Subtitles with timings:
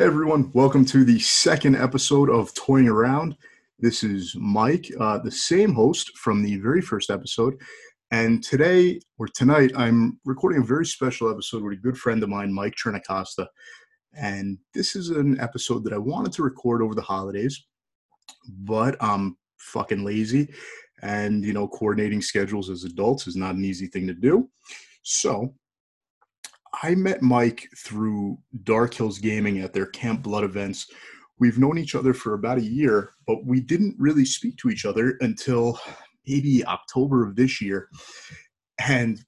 [0.00, 3.36] Hey everyone, welcome to the second episode of Toying Around.
[3.80, 7.60] This is Mike, uh, the same host from the very first episode.
[8.12, 12.28] And today, or tonight, I'm recording a very special episode with a good friend of
[12.28, 13.48] mine, Mike Trinacosta.
[14.16, 17.66] And this is an episode that I wanted to record over the holidays,
[18.48, 20.54] but I'm fucking lazy.
[21.02, 24.48] And, you know, coordinating schedules as adults is not an easy thing to do.
[25.02, 25.54] So
[26.82, 30.86] I met Mike through Dark Hills Gaming at their Camp Blood events.
[31.40, 34.84] We've known each other for about a year, but we didn't really speak to each
[34.84, 35.78] other until
[36.26, 37.88] maybe October of this year.
[38.86, 39.20] And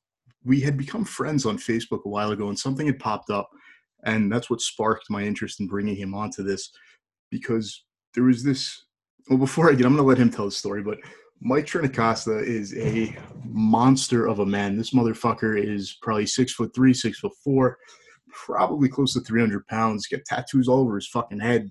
[0.45, 3.51] we had become friends on Facebook a while ago, and something had popped up.
[4.05, 6.71] And that's what sparked my interest in bringing him onto this
[7.31, 8.85] because there was this.
[9.29, 10.99] Well, before I get, I'm going to let him tell the story, but
[11.41, 14.77] Mike Trinacosta is a monster of a man.
[14.77, 17.79] This motherfucker is probably six foot three, six foot four,
[18.31, 20.07] probably close to 300 pounds.
[20.07, 21.71] Got tattoos all over his fucking head,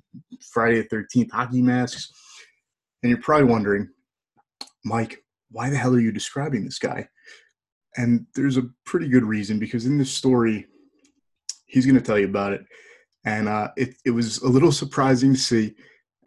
[0.52, 2.12] Friday the 13th hockey masks.
[3.04, 3.90] And you're probably wondering,
[4.84, 7.08] Mike, why the hell are you describing this guy?
[7.96, 10.66] And there's a pretty good reason because in this story,
[11.66, 12.62] he's going to tell you about it.
[13.26, 15.76] And uh, it, it was a little surprising to see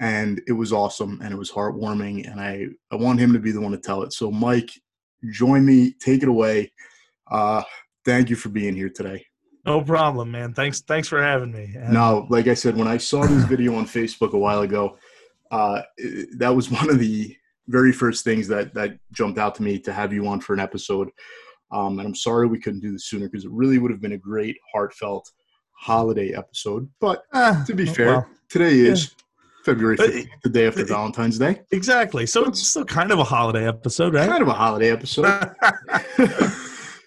[0.03, 3.53] and it was awesome and it was heartwarming and i i want him to be
[3.53, 4.12] the one to tell it.
[4.12, 4.70] So mike
[5.31, 6.72] join me take it away.
[7.31, 7.62] Uh
[8.05, 9.25] thank you for being here today.
[9.64, 10.53] No problem man.
[10.53, 11.72] Thanks thanks for having me.
[11.77, 14.98] And- no like i said when i saw this video on facebook a while ago
[15.53, 15.83] uh
[16.37, 17.34] that was one of the
[17.69, 20.61] very first things that that jumped out to me to have you on for an
[20.61, 21.09] episode.
[21.70, 24.12] Um and i'm sorry we couldn't do this sooner because it really would have been
[24.12, 25.31] a great heartfelt
[25.75, 26.89] holiday episode.
[27.00, 29.22] But uh, to be fair well, today is yeah
[29.65, 31.61] February 15th, the day after Valentine's Day.
[31.71, 32.27] Exactly.
[32.27, 34.29] So it's still kind of a holiday episode, right?
[34.29, 35.25] Kind of a holiday episode.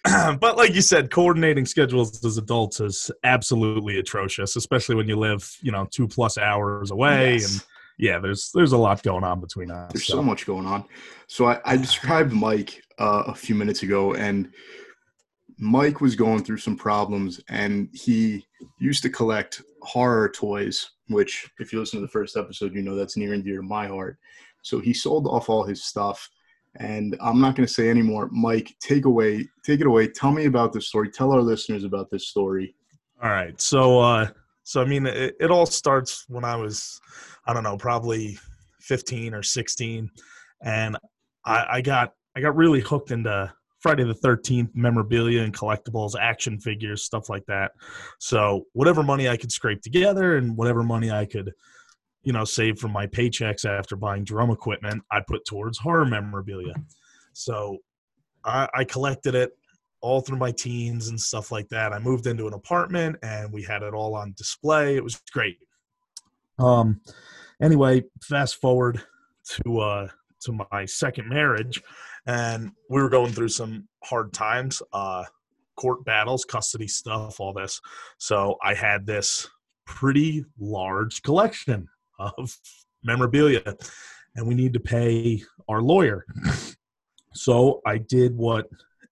[0.40, 5.50] but like you said, coordinating schedules as adults is absolutely atrocious, especially when you live,
[5.62, 7.34] you know, two plus hours away.
[7.34, 7.52] Yes.
[7.54, 7.64] And
[7.98, 9.92] yeah, there's there's a lot going on between us.
[9.94, 10.86] There's so, so much going on.
[11.28, 14.50] So I, I described Mike uh, a few minutes ago, and
[15.58, 18.46] Mike was going through some problems, and he
[18.80, 22.96] used to collect horror toys which if you listen to the first episode, you know
[22.96, 24.18] that's near and dear to my heart.
[24.62, 26.30] So he sold off all his stuff.
[26.78, 28.30] And I'm not going to say anymore.
[28.32, 30.08] Mike, take away, take it away.
[30.10, 31.10] Tell me about this story.
[31.10, 32.76] Tell our listeners about this story.
[33.24, 33.60] All right.
[33.62, 34.28] So, uh,
[34.64, 37.00] so I mean, it, it all starts when I was,
[37.46, 38.38] I don't know, probably
[38.82, 40.10] 15 or 16,
[40.64, 40.98] and
[41.46, 43.54] I, I got I got really hooked into
[43.86, 47.74] Friday the 13th memorabilia and collectibles, action figures, stuff like that.
[48.18, 51.54] So, whatever money I could scrape together and whatever money I could,
[52.24, 56.74] you know, save from my paychecks after buying drum equipment, I put towards horror memorabilia.
[57.34, 57.78] So,
[58.44, 59.56] I, I collected it
[60.02, 61.94] all through my teens and stuff like that.
[61.94, 64.96] I moved into an apartment and we had it all on display.
[64.96, 65.60] It was great.
[66.58, 67.02] Um,
[67.62, 69.04] anyway, fast forward
[69.64, 70.08] to uh,
[70.42, 71.84] to my second marriage
[72.26, 75.24] and we were going through some hard times uh
[75.76, 77.82] court battles custody stuff all this.
[78.18, 79.48] So i had this
[79.86, 81.88] pretty large collection
[82.20, 82.58] of
[83.04, 83.76] memorabilia
[84.36, 86.26] and we need to pay our lawyer.
[87.34, 88.68] So i did what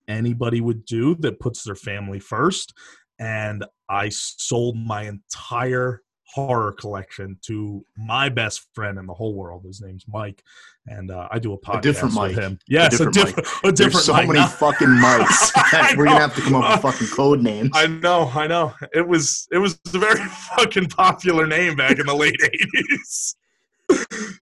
[0.07, 2.73] anybody would do that puts their family first
[3.19, 6.01] and i sold my entire
[6.33, 9.63] horror collection to my best friend in the whole world.
[9.65, 10.43] His name's Mike,
[10.87, 12.59] and uh, I do a podcast a different with him.
[12.67, 15.95] Yes, a different, a different, a different There's so many fucking mics.
[15.97, 17.69] We're gonna have to come up with fucking code names.
[17.73, 18.73] I know, I know.
[18.93, 20.23] It was it was a very
[20.57, 23.35] fucking popular name back in the late '80s.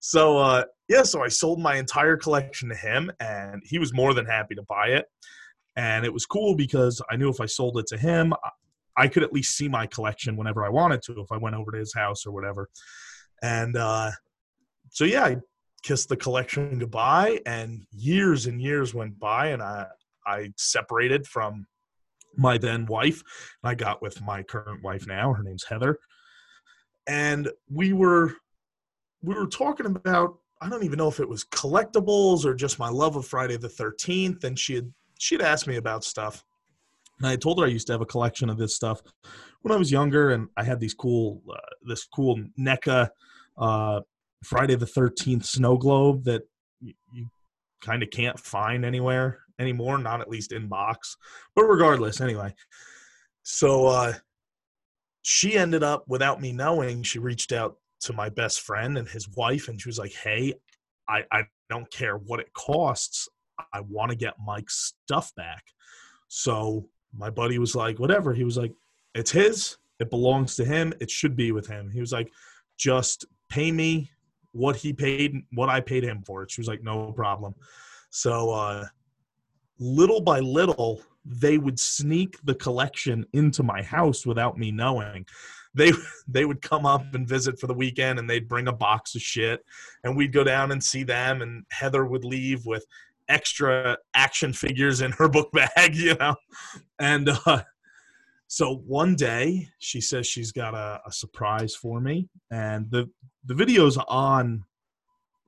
[0.00, 4.14] so uh, yeah, so I sold my entire collection to him, and he was more
[4.14, 5.04] than happy to buy it.
[5.76, 8.32] And it was cool because I knew if I sold it to him,
[8.96, 11.72] I could at least see my collection whenever I wanted to if I went over
[11.72, 12.68] to his house or whatever.
[13.42, 14.10] And uh,
[14.90, 15.36] so yeah, I
[15.82, 19.86] kissed the collection goodbye, and years and years went by, and I
[20.26, 21.66] I separated from
[22.36, 23.22] my then wife,
[23.62, 25.32] and I got with my current wife now.
[25.32, 25.98] Her name's Heather,
[27.06, 28.34] and we were
[29.22, 32.88] we were talking about I don't even know if it was collectibles or just my
[32.88, 36.44] love of Friday the Thirteenth, and she had she'd asked me about stuff
[37.22, 39.00] and I told her I used to have a collection of this stuff
[39.62, 43.08] when I was younger, and I had these cool, uh, this cool NECA
[43.56, 44.00] uh,
[44.44, 46.42] Friday the Thirteenth snow globe that
[46.80, 47.28] you, you
[47.80, 51.16] kind of can't find anywhere anymore, not at least in box.
[51.54, 52.54] But regardless, anyway.
[53.44, 54.14] So uh,
[55.22, 59.28] she ended up, without me knowing, she reached out to my best friend and his
[59.36, 60.54] wife, and she was like, "Hey,
[61.08, 63.28] I, I don't care what it costs.
[63.72, 65.62] I want to get Mike's stuff back."
[66.26, 68.32] So my buddy was like, whatever.
[68.32, 68.72] He was like,
[69.14, 69.76] it's his.
[70.00, 70.92] It belongs to him.
[71.00, 71.90] It should be with him.
[71.90, 72.30] He was like,
[72.76, 74.10] just pay me
[74.52, 76.50] what he paid, what I paid him for it.
[76.50, 77.54] She was like, no problem.
[78.10, 78.86] So uh,
[79.78, 85.26] little by little, they would sneak the collection into my house without me knowing.
[85.74, 85.92] They
[86.28, 89.22] they would come up and visit for the weekend, and they'd bring a box of
[89.22, 89.64] shit,
[90.04, 91.42] and we'd go down and see them.
[91.42, 92.84] And Heather would leave with
[93.32, 96.36] extra action figures in her book bag, you know.
[96.98, 97.62] And uh,
[98.46, 103.08] so one day she says she's got a, a surprise for me, and the
[103.44, 104.64] the video's on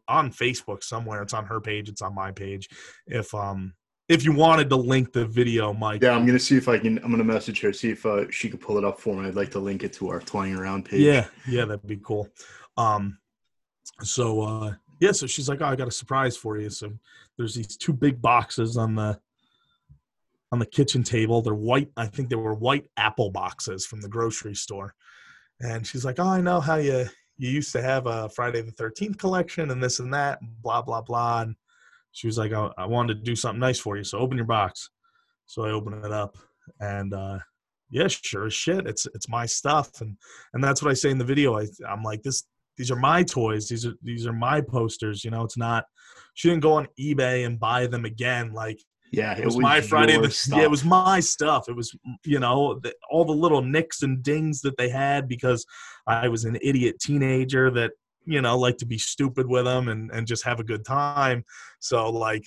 [0.08, 1.22] on Facebook somewhere.
[1.22, 1.88] It's on her page.
[1.88, 2.68] It's on my page.
[3.06, 3.74] If um
[4.08, 6.02] if you wanted to link the video, Mike.
[6.02, 6.98] Yeah, I'm gonna see if I can.
[6.98, 9.28] I'm gonna message her see if uh, she could pull it up for me.
[9.28, 11.00] I'd like to link it to our toying around page.
[11.00, 12.28] Yeah, yeah, that'd be cool.
[12.76, 13.18] Um,
[14.02, 16.90] so uh, yeah, so she's like, "Oh, I got a surprise for you." So
[17.36, 19.20] there's these two big boxes on the
[20.50, 21.42] on the kitchen table.
[21.42, 21.90] They're white.
[21.96, 24.94] I think they were white apple boxes from the grocery store.
[25.60, 27.06] And she's like, "Oh, I know how you
[27.36, 31.02] you used to have a Friday the 13th collection and this and that, blah blah
[31.02, 31.56] blah." And
[32.12, 34.46] she was like, I, I wanted to do something nice for you, so open your
[34.46, 34.88] box.
[35.46, 36.38] So I open it up,
[36.80, 37.40] and uh,
[37.90, 40.16] yeah, sure as shit, it's it's my stuff, and
[40.54, 41.58] and that's what I say in the video.
[41.58, 42.44] I I'm like this.
[42.76, 43.68] These are my toys.
[43.68, 45.24] These are these are my posters.
[45.24, 45.84] You know, it's not.
[46.34, 48.52] She didn't go on eBay and buy them again.
[48.52, 48.80] Like
[49.12, 50.16] yeah, it, it was, was, my Friday.
[50.16, 51.68] The, yeah, it was my stuff.
[51.68, 51.94] It was
[52.24, 55.64] you know the, all the little nicks and dings that they had because
[56.06, 57.92] I was an idiot teenager that
[58.26, 61.44] you know like to be stupid with them and and just have a good time
[61.78, 62.44] so like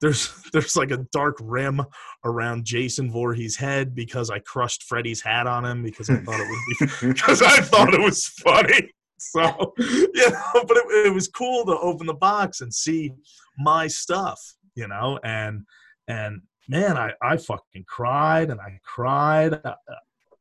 [0.00, 1.80] there's there's like a dark rim
[2.24, 6.48] around Jason Voorhees' head because I crushed Freddy's hat on him because I thought it
[6.48, 8.90] would be because I thought it was funny.
[9.32, 13.12] So you know, but it, it was cool to open the box and see
[13.58, 14.40] my stuff,
[14.74, 15.62] you know, and
[16.08, 19.74] and man, I I fucking cried and I cried, uh,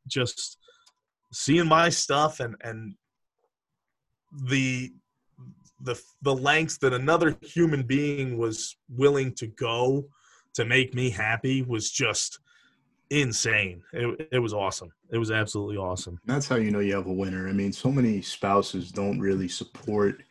[0.08, 0.58] just
[1.32, 2.96] seeing my stuff and and
[4.48, 4.92] the
[5.84, 10.06] the the lengths that another human being was willing to go
[10.54, 12.40] to make me happy was just
[13.12, 13.84] insane.
[13.94, 14.92] It, it was awesome.
[15.12, 16.20] It was absolutely awesome.
[16.26, 17.48] That's how you know you have a winner.
[17.48, 20.24] I mean, so many spouses don't really support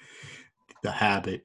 [0.83, 1.45] the habit.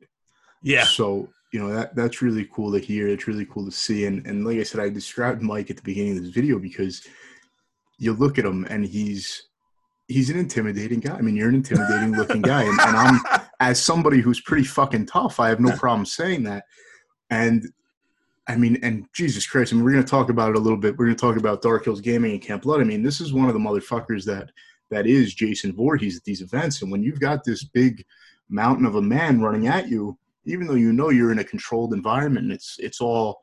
[0.63, 0.85] Yeah.
[0.85, 3.07] So, you know, that that's really cool to hear.
[3.07, 4.05] It's really cool to see.
[4.05, 7.05] And and like I said, I described Mike at the beginning of this video because
[7.99, 9.49] you look at him and he's
[10.07, 11.15] he's an intimidating guy.
[11.15, 13.19] I mean, you're an intimidating looking guy, and, and, I'm
[13.59, 15.39] as somebody who's pretty fucking tough.
[15.39, 16.63] I have no problem saying that.
[17.29, 17.65] And
[18.47, 20.77] I mean, and Jesus Christ, I mean, we're going to talk about it a little
[20.77, 20.97] bit.
[20.97, 22.81] We're going to talk about Dark Hills Gaming and Camp Blood.
[22.81, 24.51] I mean, this is one of the motherfuckers that
[24.91, 26.81] that is Jason Voorhees at these events.
[26.81, 28.05] And when you've got this big
[28.49, 31.93] mountain of a man running at you, even though you know you're in a controlled
[31.93, 33.41] environment, it's it's all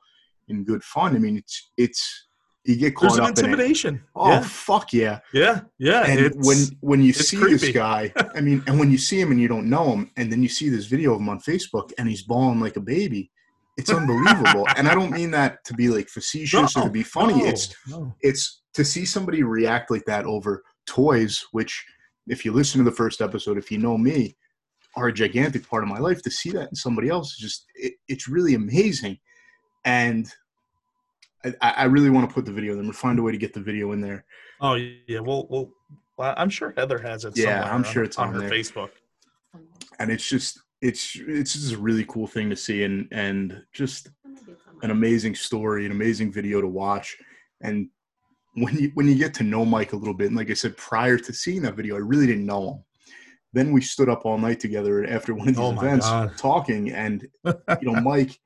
[0.49, 1.17] in good fun.
[1.17, 2.27] I mean, it's it's
[2.65, 3.95] you get caught There's up an intimidation.
[3.97, 4.41] In oh yeah.
[4.43, 5.19] fuck yeah.
[5.33, 6.07] Yeah, yeah.
[6.07, 7.57] And when when you see creepy.
[7.57, 10.31] this guy, I mean, and when you see him and you don't know him, and
[10.31, 13.32] then you see this video of him on Facebook and he's bawling like a baby,
[13.77, 14.67] it's unbelievable.
[14.77, 17.39] and I don't mean that to be like facetious no, or to be funny.
[17.39, 18.15] No, it's no.
[18.21, 21.85] it's to see somebody react like that over toys, which
[22.29, 24.37] if you listen to the first episode, if you know me,
[24.97, 26.23] are a gigantic part of my life.
[26.23, 29.19] To see that in somebody else is just it, it's really amazing.
[29.85, 30.31] And
[31.45, 32.85] I, I really want to put the video in there.
[32.85, 34.25] We'll find a way to get the video in there.
[34.61, 35.71] Oh yeah, well, well,
[36.19, 37.37] I'm sure Heather has it.
[37.37, 38.51] Yeah, I'm on, sure it's on, on her there.
[38.51, 38.91] Facebook.
[39.99, 44.09] And it's just it's it's just a really cool thing to see and and just
[44.83, 47.17] an amazing story, an amazing video to watch.
[47.61, 47.89] And
[48.55, 50.77] when you when you get to know Mike a little bit, and like I said,
[50.77, 52.85] prior to seeing that video, I really didn't know him.
[53.55, 56.37] Then we stood up all night together after one of these Oh events God.
[56.37, 58.39] talking, and you know, Mike,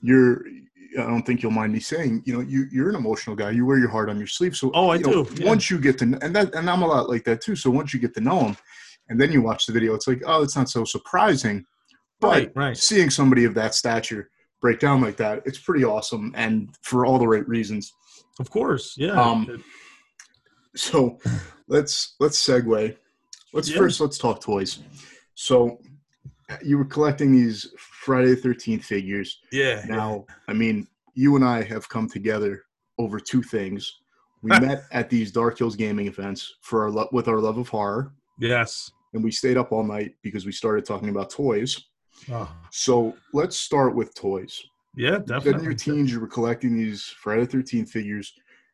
[0.00, 0.44] you're
[0.98, 3.50] I don't think you'll mind me saying, you know, you you're an emotional guy.
[3.50, 4.56] You wear your heart on your sleeve.
[4.56, 5.46] So Oh, I you know, do, yeah.
[5.48, 7.56] Once you get to kn- and that and I'm a lot like that too.
[7.56, 8.56] So once you get to know him,
[9.08, 11.64] and then you watch the video, it's like, oh, it's not so surprising.
[12.20, 12.76] But Right, right.
[12.76, 17.18] seeing somebody of that stature break down like that, it's pretty awesome, and for all
[17.18, 17.92] the right reasons.
[18.40, 19.20] Of course, yeah.
[19.20, 19.62] Um,
[20.76, 21.18] So
[21.68, 22.96] let's let's segue.
[23.52, 23.78] Let's Yeah.
[23.78, 24.80] first let's talk toys.
[25.34, 25.80] So
[26.62, 29.38] you were collecting these Friday the Thirteenth figures.
[29.52, 29.84] yeah.
[29.86, 32.64] Now, I mean, you and I have come together
[32.98, 33.92] over two things.
[34.42, 37.68] We met at these Dark Hills gaming events for our lo- with our love of
[37.68, 38.90] horror, Yes.
[39.14, 41.87] and we stayed up all night because we started talking about toys.
[42.30, 44.62] Oh, So let's start with toys.
[44.96, 45.64] yeah, You in definitely.
[45.64, 48.32] your teens you were collecting these Friday the 13th figures.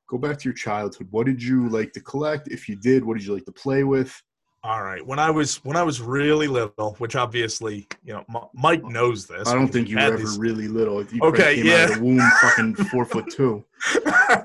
[0.08, 1.08] Go back to your childhood.
[1.10, 2.48] What did you like to collect?
[2.48, 4.22] If you did, what did you like to play with?
[4.62, 5.04] All right.
[5.06, 9.26] When I was when I was really little, which obviously you know M- Mike knows
[9.26, 9.46] this.
[9.48, 11.04] I don't think you were ever these- really little.
[11.04, 11.96] You Okay, came out of yeah.
[11.96, 13.62] the womb fucking four foot two.
[14.06, 14.44] All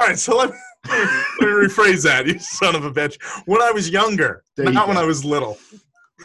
[0.00, 0.56] right, so let me,
[0.88, 1.00] let
[1.40, 3.20] me rephrase that, you son of a bitch.
[3.46, 4.96] When I was younger, There you not when.
[4.96, 5.58] I was little.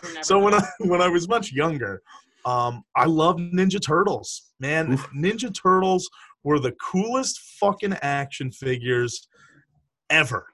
[0.01, 2.01] We're never So when I when I was much younger,
[2.45, 4.53] um, I loved Ninja Turtles.
[4.60, 5.10] Man, Oof.
[5.15, 6.10] Ninja Turtles
[6.43, 9.27] were the coolest fucking action figures
[10.10, 10.48] ever.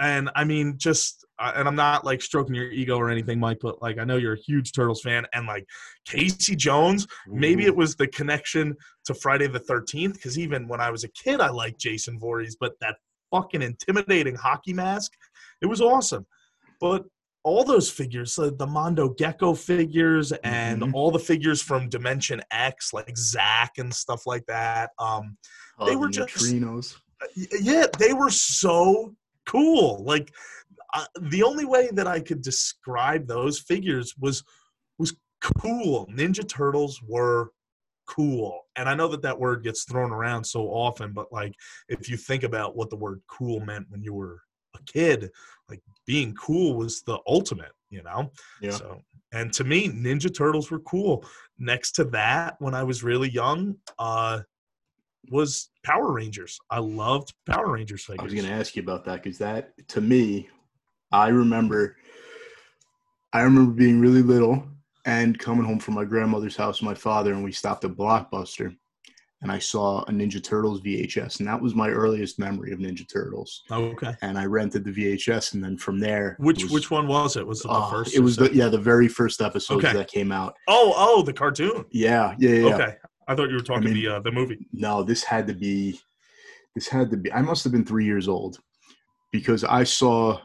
[0.00, 3.80] And I mean, just and I'm not like stroking your ego or anything, Mike, but
[3.82, 5.66] like I know you're a huge Turtles fan, and like
[6.06, 10.90] Casey Jones, maybe it was the connection to Friday the 13th, because even when I
[10.90, 12.96] was a kid, I liked Jason Voorhees, but that
[13.30, 15.12] fucking intimidating hockey mask,
[15.62, 16.26] it was awesome.
[16.80, 17.04] But
[17.44, 20.94] all those figures, uh, the Mondo Gecko figures, and Mhm.
[20.94, 24.90] all the figures from Dimension X, like Zack and stuff like that.
[24.98, 25.36] Um,
[25.78, 26.96] Oh, they the were just- neutrinos.
[27.36, 29.14] y- yeah, they were so
[29.46, 30.02] cool.
[30.04, 30.32] Like
[30.94, 34.44] uh, the only way that I could describe those figures was
[34.98, 36.06] was cool.
[36.08, 37.50] Ninja Turtles were
[38.06, 41.54] cool, and I know that that word gets thrown around so often, but like
[41.88, 44.42] if you think about what the word cool meant when you were
[44.74, 45.30] a kid,
[45.70, 45.80] like
[46.12, 48.30] being cool was the ultimate, you know.
[48.60, 48.72] Yeah.
[48.72, 49.00] So,
[49.32, 51.24] and to me, Ninja Turtles were cool.
[51.58, 54.40] Next to that, when I was really young, uh,
[55.30, 56.58] was Power Rangers.
[56.68, 60.02] I loved Power Rangers I was going to ask you about that because that, to
[60.02, 60.50] me,
[61.12, 61.96] I remember,
[63.32, 64.62] I remember being really little
[65.06, 68.76] and coming home from my grandmother's house with my father, and we stopped at Blockbuster,
[69.42, 73.06] and I saw a Ninja Turtles VHS, and that was my earliest memory of Ninja
[73.12, 73.64] Turtles.
[73.70, 74.14] Okay.
[74.22, 77.46] And I rented the VHS, and then from there, Which was- which one was it?
[77.46, 78.14] Was it the oh, first?
[78.14, 79.92] It was the yeah the very first episode Okay.
[79.92, 80.54] that came out.
[80.68, 81.84] Oh oh the cartoon.
[81.90, 82.74] Yeah, yeah, yeah.
[82.74, 82.94] Okay.
[83.28, 84.66] I thought you were talking mean- the uh, the movie.
[84.72, 86.00] no, this had to be,
[86.74, 87.32] this had to be.
[87.32, 88.58] I must have been three years old
[89.32, 90.38] because I saw,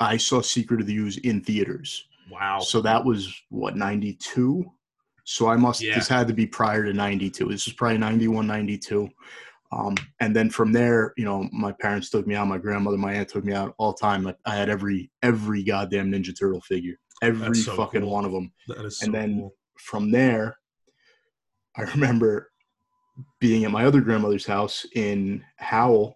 [0.00, 2.06] I saw Secret of the Ooze in theaters.
[2.30, 2.58] Wow.
[2.60, 4.70] So that was what ninety two.
[5.28, 5.82] So I must.
[5.82, 5.96] Yeah.
[5.96, 7.48] This had to be prior to ninety two.
[7.48, 9.08] This was probably 91, 92.
[9.72, 12.46] Um, and then from there, you know, my parents took me out.
[12.46, 14.22] My grandmother, my aunt took me out all the time.
[14.22, 18.10] Like I had every every goddamn Ninja Turtle figure, every so fucking cool.
[18.12, 19.54] one of them that is so and then- cool.
[19.80, 20.56] from there,
[21.76, 22.52] I remember
[23.40, 26.14] being at my other grandmother's house in Howell,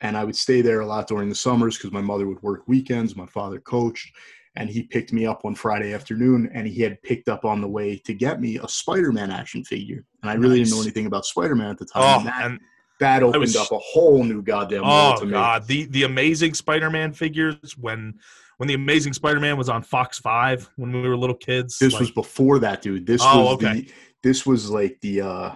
[0.00, 2.62] and I would stay there a lot during the summers because my mother would work
[2.66, 3.14] weekends.
[3.14, 4.10] My father coached,
[4.56, 7.68] and he picked me up one Friday afternoon, and he had picked up on the
[7.68, 11.24] way to get me a Spider-Man action figure, and I really didn't know anything about
[11.24, 12.02] Spider-Man at the time.
[12.02, 12.60] Oh, and that, and
[12.98, 15.32] that opened was- up a whole new goddamn world oh to me.
[15.32, 18.14] god, the the Amazing Spider-Man figures when
[18.58, 21.78] when the Amazing Spider-Man was on Fox Five when we were little kids.
[21.78, 23.06] This like- was before that, dude.
[23.06, 23.72] This Oh, was okay.
[23.82, 23.92] the
[24.22, 25.54] this was like the uh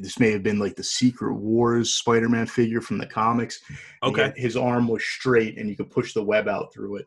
[0.00, 3.60] this may have been like the Secret Wars Spider-Man figure from the comics.
[4.02, 4.32] Okay.
[4.36, 7.06] His arm was straight and you could push the web out through it.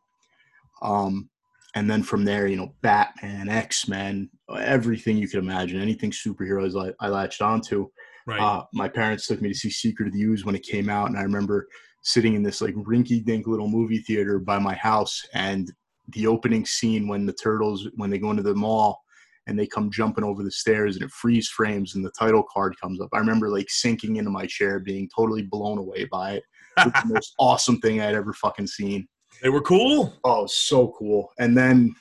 [0.82, 1.29] Um
[1.75, 6.94] and then from there, you know, Batman, X-Men, everything you could imagine, anything superheroes I,
[7.05, 7.89] I latched onto.
[8.25, 8.39] Right.
[8.39, 11.10] Uh, my parents took me to see Secret of the Ooze when it came out,
[11.10, 11.67] and I remember
[12.01, 15.70] sitting in this like rinky-dink little movie theater by my house, and
[16.13, 19.01] the opening scene when the turtles when they go into the mall
[19.48, 22.75] and they come jumping over the stairs and it freeze frames and the title card
[22.79, 23.10] comes up.
[23.13, 26.44] I remember like sinking into my chair, being totally blown away by it.
[26.77, 29.08] The most awesome thing I'd ever fucking seen.
[29.42, 30.13] They were cool.
[30.24, 31.32] Oh, so cool.
[31.39, 31.96] And then,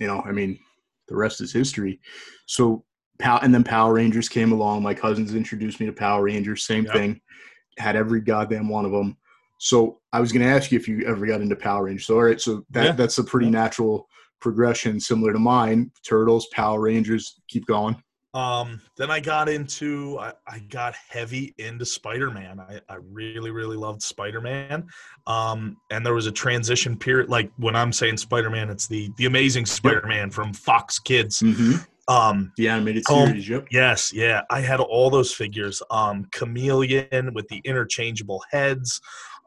[0.00, 0.58] you know, I mean,
[1.08, 2.00] the rest is history.
[2.46, 2.84] So,
[3.20, 4.82] and then Power Rangers came along.
[4.82, 6.64] My cousins introduced me to Power Rangers.
[6.64, 6.94] Same Yep.
[6.94, 7.20] thing.
[7.78, 9.16] Had every goddamn one of them.
[9.58, 12.06] So I was going to ask you if you ever got into Power Rangers.
[12.06, 12.92] So, all right, so that Yeah.
[12.92, 14.08] that's a pretty natural
[14.40, 15.92] progression, similar to mine.
[16.04, 17.40] Turtles, Power Rangers.
[17.48, 18.02] Keep going.
[18.34, 22.60] Um, then I got into I, I got heavy into Spider-Man.
[22.60, 24.86] I, I really, really loved Spider-Man.
[25.26, 29.26] Um, and there was a transition period, like when I'm saying Spider-Man, it's the the
[29.26, 31.40] amazing Spider-Man from Fox Kids.
[31.40, 31.74] Mm-hmm.
[32.08, 33.48] Um, The animated Um, series.
[33.48, 33.68] Yep.
[33.70, 34.42] yes, yeah.
[34.50, 35.82] I had all those figures.
[35.90, 39.00] Um, Chameleon with the interchangeable heads.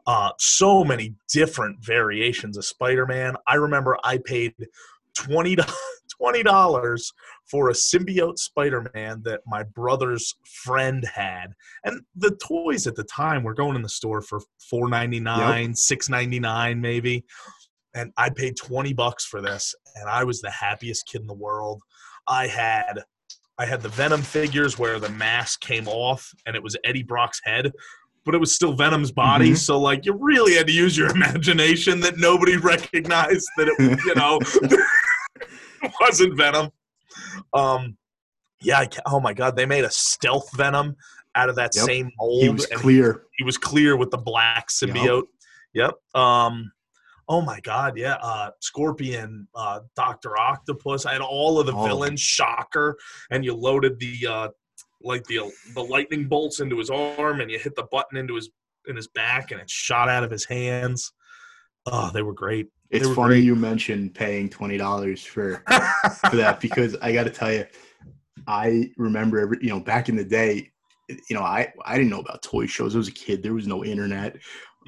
[0.06, 3.34] Uh, so many different variations of Spider-Man.
[3.48, 4.54] I remember I paid
[5.14, 5.56] twenty
[6.42, 7.12] dollars
[7.50, 11.48] for a symbiote Spider-Man that my brother's friend had,
[11.84, 15.74] and the toys at the time were going in the store for four ninety nine,
[15.74, 17.24] six ninety nine, maybe.
[17.94, 21.34] And I paid twenty bucks for this, and I was the happiest kid in the
[21.34, 21.82] world.
[22.28, 23.02] I had
[23.58, 27.40] I had the Venom figures where the mask came off and it was Eddie Brock's
[27.44, 27.72] head,
[28.24, 29.52] but it was still Venom's body.
[29.52, 29.56] Mhm.
[29.56, 34.14] So like you really had to use your imagination that nobody recognized that it you
[34.14, 34.40] know
[36.00, 36.70] wasn't Venom.
[37.52, 37.96] Um
[38.60, 40.96] yeah, I oh my god, they made a stealth Venom
[41.34, 41.84] out of that Yep.
[41.84, 42.42] same mold.
[42.42, 43.22] He was clear.
[43.36, 45.24] he was clear with the black symbiote.
[45.74, 45.94] Yep.
[46.14, 46.72] Um
[47.28, 48.14] oh my god, yeah.
[48.22, 50.38] Uh Scorpion, uh Dr.
[50.38, 51.04] Octopus.
[51.06, 51.84] I had all of the Oh.
[51.84, 52.96] villains, Shocker,
[53.30, 54.48] and you loaded the uh
[55.02, 58.48] like the the lightning bolts into his arm and you hit the button into his
[58.88, 61.12] in his back and it shot out of his hands.
[61.86, 62.68] Oh, they were great.
[62.90, 63.44] It's funny great.
[63.44, 65.62] you mentioned paying twenty dollars for
[66.30, 67.66] for that because I got to tell you,
[68.46, 70.70] I remember every you know back in the day,
[71.08, 72.94] you know I I didn't know about toy shows.
[72.94, 73.42] I was a kid.
[73.42, 74.36] There was no internet.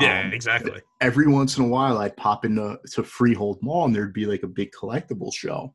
[0.00, 0.81] yeah, Um, exactly.
[1.00, 4.43] every once in a while I'd pop into to Freehold Mall and there'd be like
[4.45, 5.75] a big collectible show.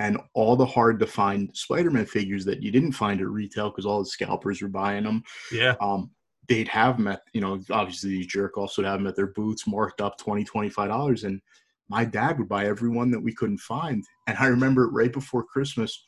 [0.00, 3.86] And all the hard to find Spider-Man figures that you didn't find at retail because
[3.86, 5.22] all the scalpers were buying them,
[5.52, 5.76] Yeah.
[5.80, 6.10] um,
[6.48, 9.28] they'd have them at, you know, obviously these jerk offs would have them at their
[9.28, 11.24] booths marked up 20 $25.
[11.24, 11.40] And
[11.88, 14.04] my dad would buy every one that we couldn't find.
[14.26, 16.06] And I remember right before Christmas,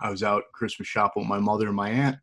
[0.00, 2.16] I was out Christmas shopping with my mother and my aunt,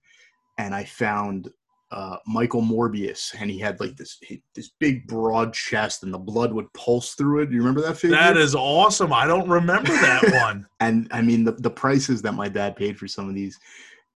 [0.57, 1.49] and I found
[1.91, 4.19] uh, Michael Morbius, and he had like this
[4.55, 7.51] this big broad chest, and the blood would pulse through it.
[7.51, 8.17] You remember that figure?
[8.17, 9.13] That is awesome.
[9.13, 10.67] I don't remember that one.
[10.79, 13.57] and I mean the the prices that my dad paid for some of these.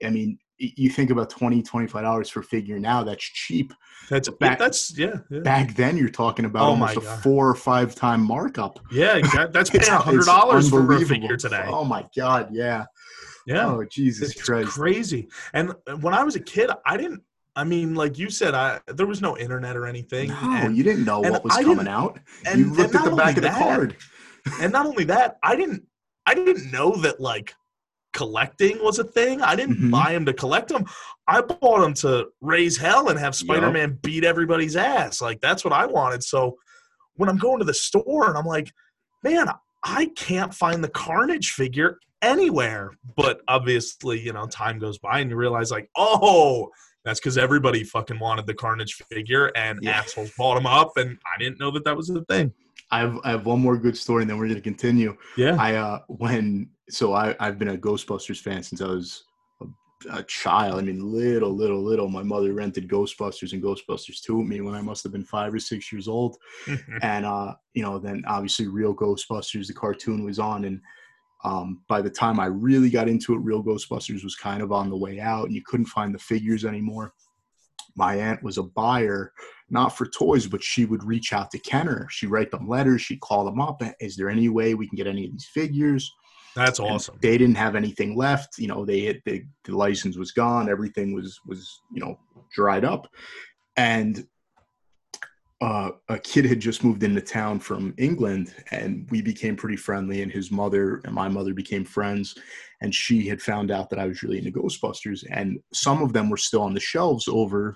[0.04, 0.38] I mean,
[0.78, 3.04] you think about 20 25 dollars for figure now.
[3.04, 3.74] That's cheap.
[4.10, 5.18] That's Back- that's yeah.
[5.30, 8.80] Yeah, Back then, you're talking about Oh almost a four or five time markup.
[8.92, 9.20] yeah
[9.52, 11.66] that's paying a hundred dollars for a figure today.
[11.68, 12.86] Oh my god, yeah.
[13.46, 13.68] Yeah.
[13.68, 14.70] Oh Jesus it's Christ.
[14.70, 15.30] crazy.
[15.54, 17.24] And uh, when I was a kid, I didn't.
[17.56, 20.30] I mean, like you said, I there was no internet or anything.
[20.30, 22.20] No, and, you didn't know what was I coming out.
[22.46, 23.98] and, you looked at the back of the card.
[24.62, 25.84] And not only that, I didn't.
[26.26, 27.54] I didn't know that like
[28.14, 29.42] collecting was a thing.
[29.42, 29.92] I didn't Mhm.
[29.92, 30.86] buy them to collect them.
[31.28, 35.22] I bought them to raise hell and have Spider-Man beat everybody's ass.
[35.22, 36.24] Like that's what I wanted.
[36.24, 36.58] So
[37.16, 38.72] when I'm going to the store and I'm like,
[39.24, 39.48] man,
[39.84, 42.92] I can't find the Carnage figure anywhere.
[43.16, 46.70] But obviously, you know, time goes by and you realize like, oh,
[47.04, 49.92] that's because everybody fucking wanted the Carnage figure and Yeah.
[50.00, 52.54] assholes bought them up, and I didn't know that that was a thing.
[52.92, 55.18] I have I have one more good story, and then we're going to continue.
[55.38, 55.56] Yeah.
[55.60, 59.24] I uh when so I I've been a Ghostbusters fan since I was
[59.62, 59.66] a,
[60.18, 60.80] a child.
[60.80, 62.10] I mean, little, little, little.
[62.10, 65.54] My mother rented Ghostbusters and Ghostbusters two with me when I must have been five
[65.54, 66.38] or six years old.
[67.02, 70.82] and uh, you know, then obviously Real Ghostbusters, the cartoon was on, and
[71.44, 74.90] um, by the time I really got into it, Real Ghostbusters was kind of on
[74.90, 77.14] the way out, and you couldn't find the figures anymore.
[77.96, 79.34] My aunt was a buyer,
[79.70, 82.08] not for toys, but she would reach out to Kenner.
[82.10, 83.02] She'd write them letters.
[83.02, 83.82] She'd call them up.
[84.00, 86.14] Is there any way we can get any of these figures?
[86.56, 87.18] That's And awesome.
[87.22, 88.58] They didn't have anything left.
[88.58, 90.70] You know, they had the, the license was gone.
[90.70, 92.20] Everything was was you know
[92.54, 93.08] dried up,
[93.78, 94.26] and
[95.62, 100.24] uh, a kid had just moved into town from England, and we became pretty friendly.
[100.24, 102.36] And his mother and my mother became friends,
[102.82, 106.30] and she had found out that I was really into Ghostbusters, and some of them
[106.30, 107.76] were still on the shelves over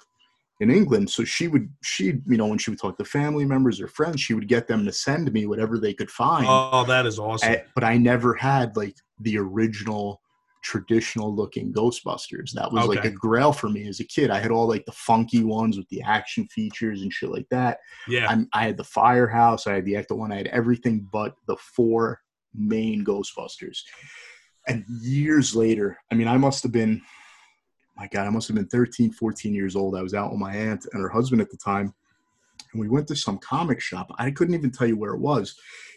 [0.60, 1.10] in England.
[1.10, 4.22] So she would she you know when she would talk to family members or friends,
[4.22, 6.46] she would get them to send me whatever they could find.
[6.48, 7.54] Oh, that is awesome.
[7.54, 10.22] Eh, but I never had like the original
[10.65, 12.52] traditional looking Ghostbusters.
[12.54, 14.32] That was like a grail for me as a kid.
[14.32, 17.78] I had all like the funky ones with the action features and shit like that.
[18.08, 18.28] yeah.
[18.28, 21.56] I'm, I had the Firehouse, I had the Ecto one, I had everything but the
[21.58, 22.20] four
[22.56, 23.78] main Ghostbusters.
[24.68, 27.00] And years later, I mean, I must have been,
[27.97, 29.95] my God, I must have been 13, 14 years old.
[29.95, 31.93] I was out with my aunt and her husband at the time.
[32.73, 34.12] And we went to some comic shop.
[34.17, 35.55] I couldn't even tell you where it was.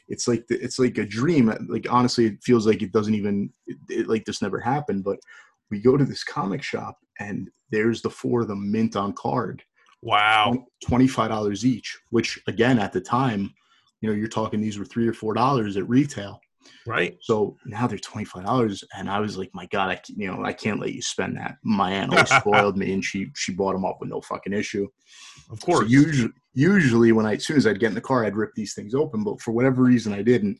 [0.08, 1.52] It's like the, it's like a dream.
[1.68, 5.04] Like honestly, it feels like it doesn't even it, it- like this never happened.
[5.04, 5.18] But
[5.70, 9.62] we go to this comic shop and there's the four of them mint on card.
[10.00, 10.66] Wow.
[10.86, 13.52] Twenty-five dollars each, which again at the time,
[14.00, 16.40] you know, you're talking these were three or four dollars at retail.
[16.86, 17.16] Right.
[17.20, 20.52] So now they're twenty-five dollars, and I was like, my God, I you know I
[20.52, 21.56] can't let you spend that.
[21.62, 24.86] My aunt always spoiled me, and she she bought them up with no fucking issue.
[25.50, 25.90] Of So course.
[25.90, 28.74] usually, usually when I as soon as I'd get in the car, I'd rip these
[28.74, 30.58] things open, but for whatever reason, I didn't.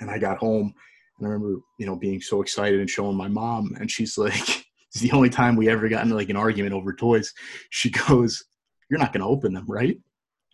[0.00, 0.74] And I got home,
[1.18, 4.66] and I remember you know being so excited and showing my mom, and she's like,
[4.88, 7.32] "It's the only time we ever got into like an argument over toys."
[7.70, 8.44] She goes,
[8.90, 9.98] "You're not going to open them, right?"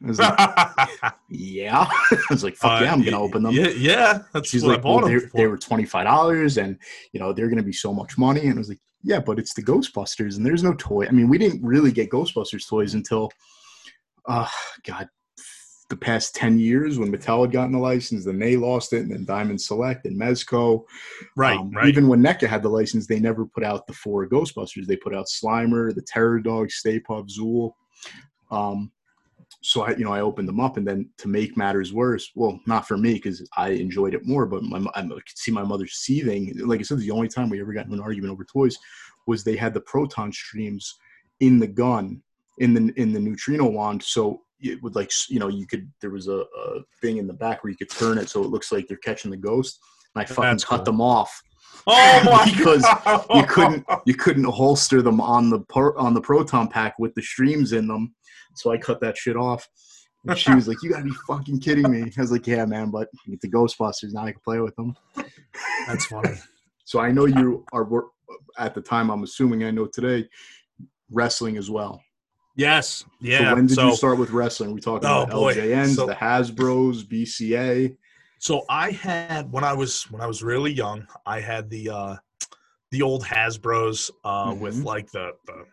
[0.05, 3.55] I was like, "Yeah." I was like, "Fuck Uh, yeah, I'm going to open them."
[3.55, 4.23] Yeah, yeah.
[4.33, 6.79] That's She's what like, I bought well, they, they were twenty five dollars, and
[7.13, 8.43] you know they're going to be so much money.
[8.43, 11.07] And I was like, yeah, but it's the Ghostbusters, and there's no toy.
[11.07, 13.31] I mean, we didn't really get Ghostbusters toys until,
[14.29, 14.49] uh,
[14.87, 15.09] God,
[15.89, 19.13] the past ten years when Mattel had gotten the license, then they lost it, and
[19.13, 20.85] then Diamond Select and Mezco.
[21.37, 21.87] Right, Um, right.
[21.87, 24.87] Even when NECA had the license, they never put out the four Ghostbusters.
[24.87, 27.73] They put out Slimer, the Terror Dog, Stay Puft, Zuul.
[28.51, 28.91] Um,
[29.63, 32.59] so I, you know, I opened them up, and then to make matters worse, well,
[32.67, 35.87] not for me because I enjoyed it more, but my, I could see my mother
[35.87, 36.53] seething.
[36.67, 38.77] Like I said, the only time we ever got into an argument over toys
[39.27, 40.97] was they had the proton streams
[41.41, 42.21] in the gun
[42.59, 46.11] in the in the neutrona wand, so it would like you know you could there
[46.11, 48.73] was a, a thing in the back where you could turn it so it looks
[48.73, 49.79] like you're catching the ghost.
[50.15, 50.85] And I fucking That's cut cool.
[50.85, 51.43] them off
[51.87, 53.27] oh my because God.
[53.35, 57.23] you couldn't you couldn't holster them on the pro, on the proton pack with the
[57.23, 58.15] streams in them
[58.55, 59.69] So I cut that shit off.
[60.27, 62.91] And she was like, "You gotta be fucking kidding me!" I was like, "Yeah, man,
[62.91, 64.25] but it's the Ghostbusters now.
[64.25, 64.95] I can play with them."
[65.87, 66.35] That's funny.
[66.85, 67.89] So I know you are
[68.59, 69.09] at the time.
[69.11, 70.29] I'm assuming I know today
[71.11, 72.03] wrestling as well.
[72.57, 73.05] Yes.
[73.21, 73.51] Yeah.
[73.51, 74.73] So when did so, you start with wrestling?
[74.75, 75.55] We talking Oh, about boy.
[75.55, 77.97] LJNs, So- the Hasbro's, BCA.
[78.41, 82.17] So I had when I was when I was really young, I had the uh
[82.91, 84.85] the old Hasbro's uh with Mhm.
[84.85, 85.65] like the the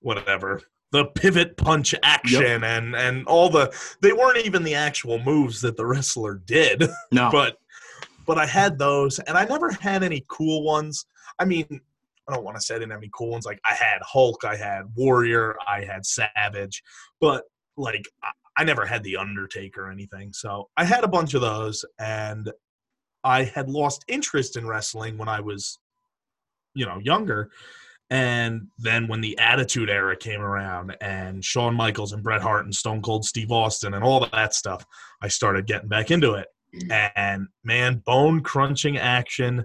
[0.00, 5.60] whatever the pivot punch action and and all the they weren't even the actual moves
[5.60, 7.58] that the wrestler did, No, but
[8.26, 11.06] but I had those and I never had any cool ones.
[11.38, 11.66] I mean,
[12.28, 13.46] I don't want to say I didn't have any cool ones.
[13.46, 16.82] Like I had Hulk, I had Warrior, I had Savage,
[17.20, 17.44] but
[17.76, 20.32] like I, I never had the Undertaker or anything.
[20.32, 22.52] So I had a bunch of those, and
[23.24, 25.78] I had lost interest in wrestling when I was,
[26.74, 27.50] you know, younger.
[28.10, 32.74] And then when the Attitude Era came around, and Shawn Michaels and Bret Hart and
[32.74, 34.84] Stone Cold Steve Austin and all that stuff,
[35.22, 36.48] I started getting back into it.
[36.74, 37.12] Mm.
[37.14, 39.64] And man, bone crunching action,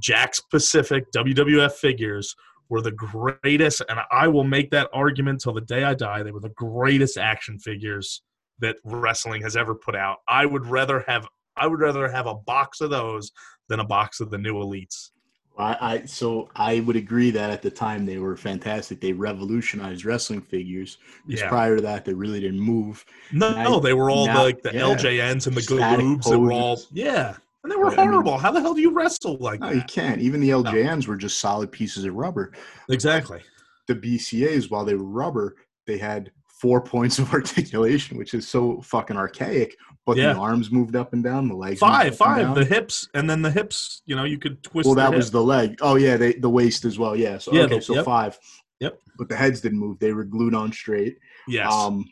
[0.00, 2.34] Jakks Pacific WWF figures
[2.70, 6.22] were the greatest, and I will make that argument till the day I die.
[6.22, 8.22] They were the greatest action figures
[8.60, 10.18] that wrestling has ever put out.
[10.26, 13.30] I would rather have I would rather have a box of those
[13.68, 15.10] than a box of the new elites.
[15.58, 19.00] I, I so I would agree that at the time they were fantastic.
[19.00, 20.98] They revolutionized wrestling figures.
[21.26, 21.48] Because Yeah.
[21.48, 23.04] prior to that, they really didn't move.
[23.32, 24.80] No, Now- they were all now- like the yeah.
[24.80, 28.38] LJNs and the Galoobs that were all yeah, and they were Right, I mean- horrible.
[28.38, 30.20] How the hell do you wrestle like No, you can't.
[30.22, 32.52] Even the LJNs were just solid pieces of rubber.
[32.88, 33.40] Exactly.
[33.88, 38.80] The BCAs, while they were rubber, they had four points of articulation, which is so
[38.82, 39.76] fucking archaic.
[40.04, 40.32] But Yeah.
[40.32, 42.54] the arms moved up and down, the legs Five, five.
[42.56, 44.02] The hips, and then the hips.
[44.04, 44.86] You know, you could twist.
[44.86, 45.16] well, that hip.
[45.16, 45.78] was the leg.
[45.80, 47.14] Oh yeah, they, the waist as well.
[47.14, 47.38] Yeah.
[47.38, 48.04] So Yeah, okay, the- so yep.
[48.04, 48.38] five.
[48.80, 48.98] Yep.
[49.16, 51.18] But the heads didn't move; they were glued on straight.
[51.46, 51.72] yes.
[51.72, 52.04] Um,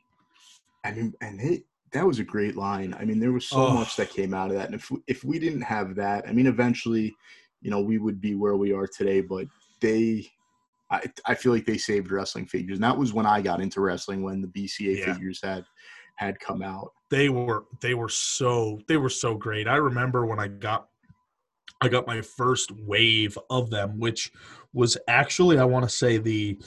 [0.84, 2.94] I mean, and they, that was a great line.
[2.98, 3.74] I mean, there was so Oh.
[3.74, 6.32] much that came out of that, and if we, if we didn't have that, I
[6.32, 7.14] mean, eventually,
[7.60, 9.20] you know, we would be where we are today.
[9.20, 9.48] But
[9.80, 10.26] they,
[10.90, 13.80] I, I feel like they saved wrestling figures, and that was when I got into
[13.80, 15.12] wrestling when the BCA Yeah.
[15.12, 15.64] figures had
[16.14, 16.92] had come out.
[17.10, 19.66] They were they were so they were so great.
[19.68, 20.86] I remember when I got
[21.80, 24.30] I got my first wave of them, which
[24.72, 26.58] was actually I want to say the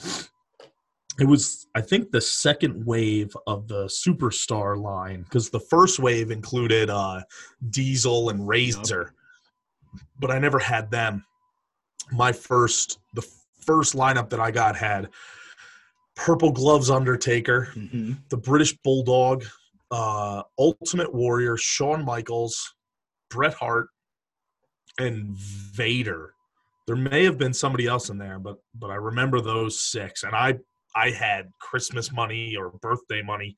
[1.20, 6.30] it was I think the second wave of the superstar line because the first wave
[6.30, 7.22] included uh,
[7.70, 9.14] Diesel and Razor,
[10.18, 11.24] but I never had them.
[12.12, 13.26] My first the
[13.64, 15.08] first lineup that I got had
[16.16, 18.12] Purple Gloves Undertaker, Mm-hmm.
[18.28, 19.44] the British Bulldog,
[19.90, 22.74] uh, Ultimate Warrior, Shawn Michaels,
[23.30, 23.88] Bret Hart,
[24.98, 26.34] and Vader.
[26.86, 30.22] There may have been somebody else in there, but but I remember those six.
[30.22, 30.54] And I
[30.94, 33.56] I had Christmas money or birthday money,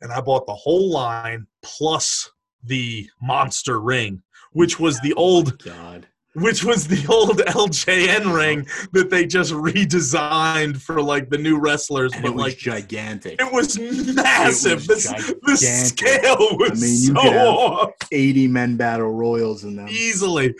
[0.00, 2.30] and I bought the whole line plus
[2.64, 6.06] the monster ring, which was the old God.
[6.36, 12.12] Which was the old LJN ring that they just redesigned for like the new wrestlers,
[12.12, 13.40] And but it was like gigantic.
[13.40, 14.82] it was massive.
[14.82, 17.90] It was the, the scale was I mean, you so could have- off.
[18.12, 19.88] 80 men battle royals in them.
[19.88, 20.54] easily,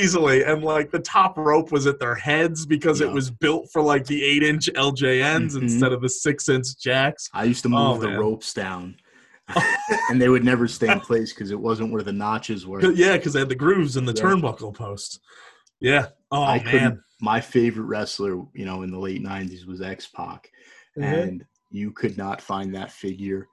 [0.00, 3.80] easily, and like the top rope was at their heads because it was built for
[3.82, 5.62] like the eight inch LJNs Mhm.
[5.62, 7.28] instead of the six inch Jakks.
[7.32, 8.18] I used to Oh, move the man.
[8.18, 8.96] ropes down,
[10.10, 12.80] and they would never stay in place because it wasn't where the notches were.
[12.94, 14.22] Yeah, because they had the grooves in the Yeah.
[14.22, 15.20] turnbuckle posts.
[15.80, 16.08] Yeah.
[16.30, 17.02] Oh I man.
[17.20, 20.50] My favorite wrestler, you know, in the late '90s was X Pac,
[20.98, 21.22] Mhm.
[21.22, 23.46] and you could not find that figure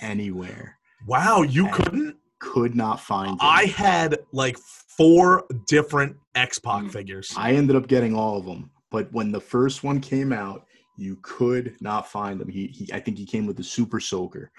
[0.00, 0.78] anywhere.
[1.06, 2.16] Wow, you And couldn't.
[2.40, 3.38] Could not find him.
[3.40, 6.90] I had like four different X Pac Mm.
[6.92, 7.32] figures.
[7.36, 11.16] I ended up getting all of them, but when the first one came out, you
[11.22, 12.48] could not find him.
[12.48, 14.52] He, he I think he came with the Super Soaker,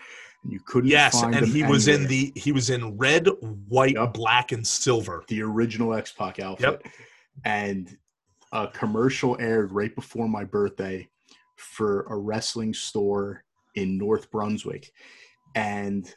[0.48, 0.90] you couldn't.
[0.90, 3.28] yes, and he was in the he was in red,
[3.68, 4.14] white, Yep.
[4.14, 5.24] black, and silver.
[5.28, 6.82] the original X Pac outfit.
[6.84, 6.94] yep.
[7.44, 7.98] And
[8.52, 11.08] a commercial aired right before my birthday
[11.58, 13.44] for a wrestling store
[13.76, 14.92] in North Brunswick.
[15.56, 16.14] And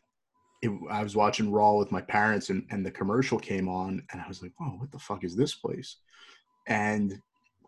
[0.62, 4.20] it, I was watching Raw with my parents, and, and the commercial came on, and
[4.20, 5.96] I was like, "Oh, what the fuck is this place?"
[6.66, 7.20] And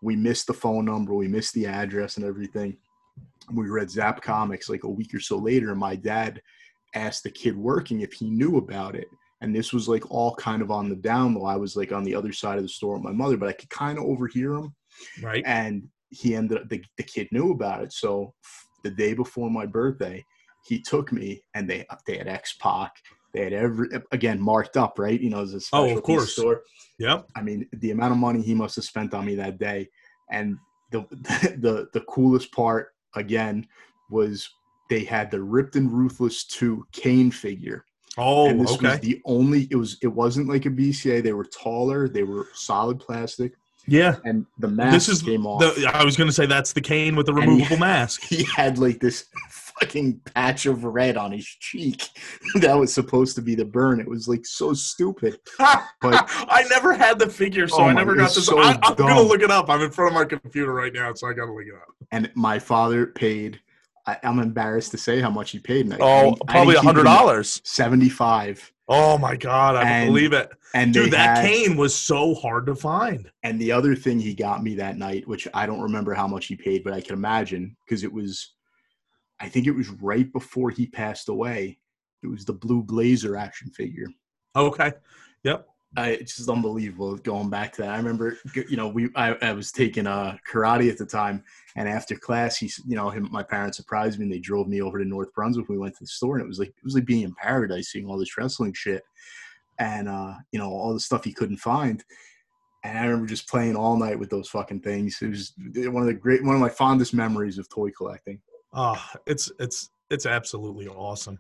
[0.02, 2.76] we missed the phone number, we missed the address, and everything.
[3.52, 6.40] We read Zap Comics like a week or so later, and my dad
[6.94, 9.08] asked the kid working if he knew about it
[9.40, 11.46] and this was like all kind of on the down low.
[11.46, 13.52] I was like on the other side of the store with my mother, but I
[13.52, 14.74] could kind of overhear him.
[15.22, 15.42] Right.
[15.46, 17.92] And he ended up the, the kid knew about it.
[17.92, 18.34] So
[18.84, 20.24] the day before my birthday,
[20.66, 22.92] he took me and they they had X Pac.
[23.32, 25.18] They had every again marked up, right?
[25.18, 26.32] You know, as a Oh, of course.
[26.32, 26.62] store.
[26.98, 27.28] Yep.
[27.34, 29.88] I mean, the amount of money he must have spent on me that day,
[30.30, 30.58] and
[30.90, 31.06] the
[31.58, 33.66] the the coolest part again
[34.10, 34.48] was
[34.88, 37.84] they had the Ripped and Ruthless 2 Kane figure.
[38.18, 38.88] Oh, and this okay.
[38.90, 41.22] was the only it was it wasn't like a BCA.
[41.22, 43.52] They were taller, they were solid plastic,
[43.86, 44.16] yeah.
[44.24, 45.60] and the mask This is came off.
[45.60, 48.22] the, I was going to say that's the Kane with the And he- removable mask.
[48.24, 49.26] he had like this
[49.80, 52.08] fucking patch of red on his cheek
[52.56, 54.00] that was supposed to be the burn.
[54.00, 55.38] It was like so stupid.
[56.02, 58.46] But- I never had the figure, so Oh I my- never it got this.
[58.46, 59.68] so I, I'm gonna look it up.
[59.68, 61.88] I'm in front of my computer right now, so I gotta look it up.
[62.10, 63.60] And my father paid.
[64.06, 65.84] I, I'm embarrassed to say how much he paid.
[65.86, 67.60] And I- I Oh, I probably a hundred dollars.
[67.64, 68.72] Seventy-five.
[68.88, 71.12] Oh my god, I And- believe it, And dude.
[71.12, 73.30] That had- Kane was so hard to find.
[73.42, 76.46] And the other thing he got me that night, which I don't remember how much
[76.46, 78.54] he paid, but I can imagine because it was,
[79.40, 81.78] I think it was right before he passed away.
[82.22, 84.08] It was the blue blazer action figure.
[84.54, 84.92] Okay,
[85.42, 85.66] yep.
[85.96, 87.90] I, it's just unbelievable going back to that.
[87.90, 91.42] I remember, you know, we I, I was taking uh, karate at the time,
[91.74, 94.82] and after class, he, you know, him, my parents surprised me and they drove me
[94.82, 95.68] over to North Brunswick.
[95.68, 97.88] We went to the store, and it was like it was like being in paradise,
[97.88, 99.02] seeing all this wrestling shit,
[99.80, 102.04] and uh, you know, all the stuff he couldn't find.
[102.84, 105.18] And I remember just playing all night with those fucking things.
[105.20, 108.40] It was one of the great, one of my fondest memories of toy collecting.
[108.72, 111.38] Oh, it's it's it's absolutely awesome.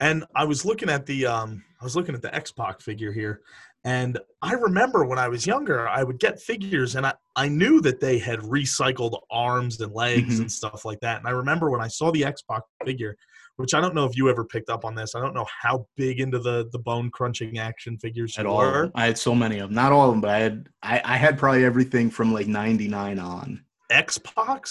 [0.00, 3.12] And I was looking at the um I was looking at the X Pac figure
[3.12, 3.42] here,
[3.84, 7.80] and I remember when I was younger, I would get figures and I, I knew
[7.82, 10.40] that they had recycled arms and legs Mhm.
[10.42, 11.18] and stuff like that.
[11.18, 13.16] And I remember when I saw the X Pac figure,
[13.56, 15.14] which I don't know if you ever picked up on this.
[15.14, 18.90] I don't know how big into the the bone crunching action figures At you all.
[18.94, 19.74] I had so many of them.
[19.74, 23.18] Not all of them, but I had I, I had probably everything from like '99
[23.18, 23.64] on.
[23.90, 24.66] X Pac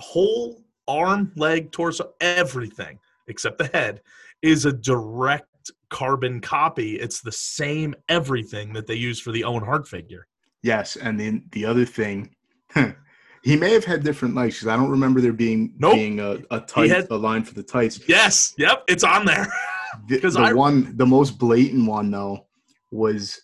[0.00, 4.00] whole arm, leg, torso, everything except the head
[4.42, 5.46] is a direct
[5.90, 6.94] carbon copy.
[6.96, 10.26] It's the same everything that they use for the Owen Hart figure.
[10.62, 12.34] Yes, and then the other thing,
[13.42, 15.94] he may have had different legs because I don't remember there being Nope.
[15.94, 18.00] being a, a tight had- a line for the tights.
[18.08, 19.46] Yes, yep, it's on there.
[20.08, 22.46] The, 'Cause the I- one, the most blatant one though,
[22.90, 23.40] was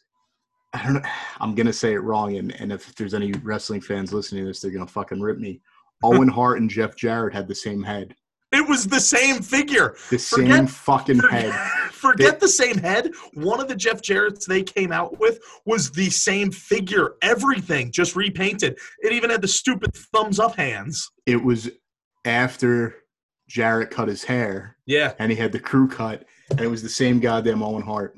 [0.72, 1.02] I don't know.
[1.40, 4.60] I'm gonna say it wrong, and, and if there's any wrestling fans listening to this,
[4.60, 5.60] they're gonna fucking rip me.
[6.04, 8.14] Owen Hart and Jeff Jarrett had the same head,
[8.52, 9.96] It was the same figure.
[10.10, 11.52] the Forget- same fucking head.
[11.92, 13.12] Forget the same head.
[13.34, 17.12] One of the Jeff Jarrett's they came out with was the same figure.
[17.22, 18.76] Everything just repainted.
[19.02, 21.08] It even had the stupid thumbs up hands.
[21.26, 21.70] It was
[22.24, 22.96] after
[23.48, 26.88] Jarrett cut his hair, Yeah, and he had the crew cut, and it was the
[26.88, 28.16] same goddamn Owen Hart.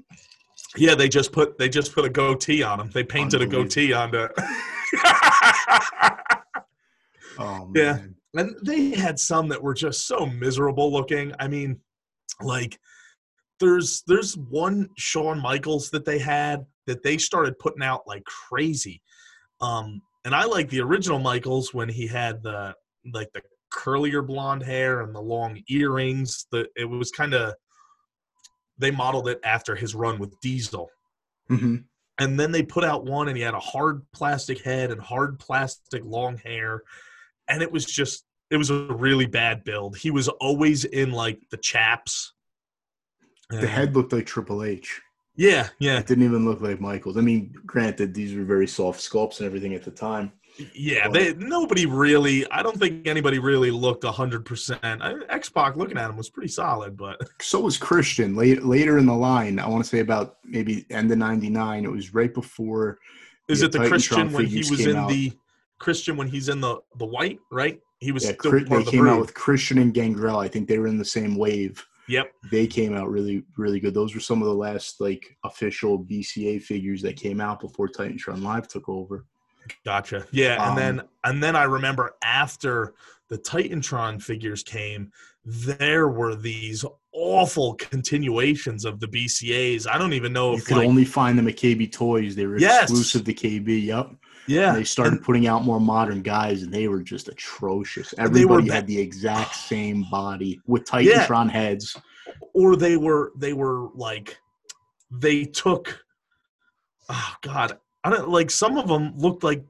[0.77, 0.95] yeah.
[0.95, 2.91] They just put they just put a goatee on him.
[2.91, 4.29] They painted a goatee onto.
[7.39, 7.99] Oh Yeah.
[8.35, 11.33] and they had some that were just so miserable looking.
[11.39, 11.81] I mean,
[12.41, 12.79] like
[13.61, 19.01] there's there's one Shawn Michaels that they had that they started putting out like crazy.
[19.61, 22.75] Um, and I like the original Michaels when he had the
[23.13, 23.43] like the
[23.73, 26.47] curlier blonde hair and the long earrings.
[26.51, 27.55] The it was kind of
[28.79, 30.91] they modeled it after his run with Diesel.
[31.49, 31.77] hmm
[32.19, 35.39] And then they put out one and he had a hard plastic head and hard
[35.39, 36.83] plastic long hair.
[37.49, 39.97] And it was just, it was a really bad build.
[39.97, 42.33] He was always in like the chaps.
[43.51, 45.01] The head looked like Triple H.
[45.37, 47.17] Yeah, yeah, It didn't even look like Michaels.
[47.17, 50.33] I mean, granted, these were very soft sculpts and everything at the time.
[50.75, 51.09] yeah.
[51.09, 52.49] They nobody really.
[52.53, 55.03] I don't think anybody really looked hundred percent.
[55.29, 59.07] X Pac looking at him was pretty solid, but So was Christian late, later in
[59.07, 59.59] the line.
[59.59, 61.85] I want to say about maybe end of '99.
[61.85, 63.01] It was right before.
[63.49, 65.09] is it the Titantron Christian when he was in out.
[65.09, 65.33] the
[65.85, 67.79] Christian when he's in the the white right?
[68.01, 69.13] He was Yeah, still Chri- part they of the came brood.
[69.13, 70.39] out with Christian and Gangrel.
[70.39, 71.85] I think they were in the same wave.
[72.09, 72.33] yep.
[72.51, 73.93] They came out really, really good.
[73.95, 78.43] Those were some of the last like official BCA figures that came out before Titantron
[78.43, 79.27] Live took over.
[79.85, 80.27] Gotcha.
[80.31, 82.95] Yeah, and Um, then and then I remember after
[83.29, 85.11] the Titantron figures came,
[85.45, 89.87] there were these awful continuations of the BCAs.
[89.87, 92.35] I don't even know if You could like only find them at KB Toys.
[92.37, 92.83] They were Yes.
[92.85, 93.79] exclusive to KB.
[93.87, 94.11] Yep.
[94.47, 94.69] Yeah.
[94.69, 98.11] And they started putting out more modern guys, and they were just atrocious.
[98.17, 101.97] They were Everybody had the exact same body with Titantron heads.
[102.53, 104.39] or they were they were like
[105.11, 106.05] they took
[107.09, 109.63] oh god i don't like some of them looked like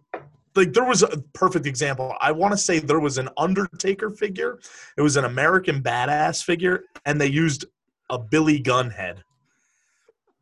[0.55, 4.59] like there was a perfect example i want to say there was an undertaker figure
[4.97, 7.65] it was an american badass figure and they used
[8.11, 9.23] a billy gunn head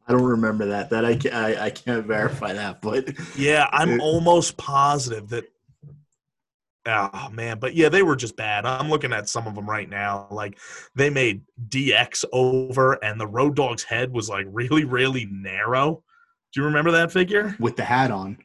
[0.09, 0.91] I don't remember that.
[0.91, 5.45] That I can't, I, I can't verify that, but yeah i'm almost positive that
[6.87, 9.89] oh man but yeah they were just bad i'm looking at some of them right
[9.89, 10.59] now like
[10.97, 16.03] they made dx over and the road dog's head was like really really narrow
[16.53, 18.37] do you remember that figure with the hat on,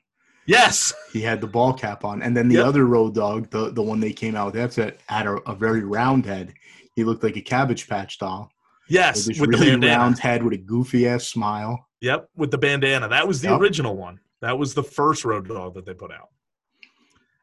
[0.46, 2.66] yes he had the ball cap on, and then the Yep.
[2.66, 5.56] other road dog, the the one they came out with, that's a, had a, a
[5.56, 6.54] very round head.
[6.96, 8.52] He looked like a Cabbage Patch doll.
[8.90, 9.98] Yes, With with the bandana.
[9.98, 11.88] round head with a goofy ass smile.
[12.02, 13.08] Yep, with the bandana.
[13.08, 13.60] That was the Yep.
[13.60, 14.20] original one.
[14.42, 16.30] That was the first road dog that they put out.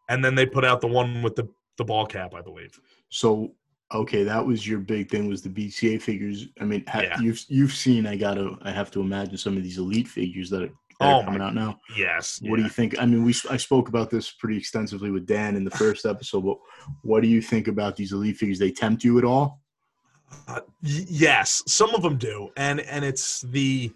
[0.08, 2.78] And then they put out the one with the the ball cap, I believe.
[3.08, 3.54] So
[3.92, 6.46] okay, that was your big thing was the BCA figures.
[6.60, 7.20] I mean, ha- Yeah.
[7.20, 8.06] you've you've seen.
[8.06, 8.56] I gotta.
[8.62, 11.40] I have to imagine some of these elite figures that are, that Oh are coming
[11.42, 11.80] out now.
[11.96, 12.40] Yes.
[12.42, 12.96] What do you think?
[13.00, 16.42] I mean, we I spoke about this pretty extensively with Dan in the first episode.
[16.44, 16.58] But
[17.02, 18.58] what do you think about these elite figures?
[18.60, 19.63] They tempt you at all?
[20.48, 23.92] Uh, y- yes, some of them do, and and it's the,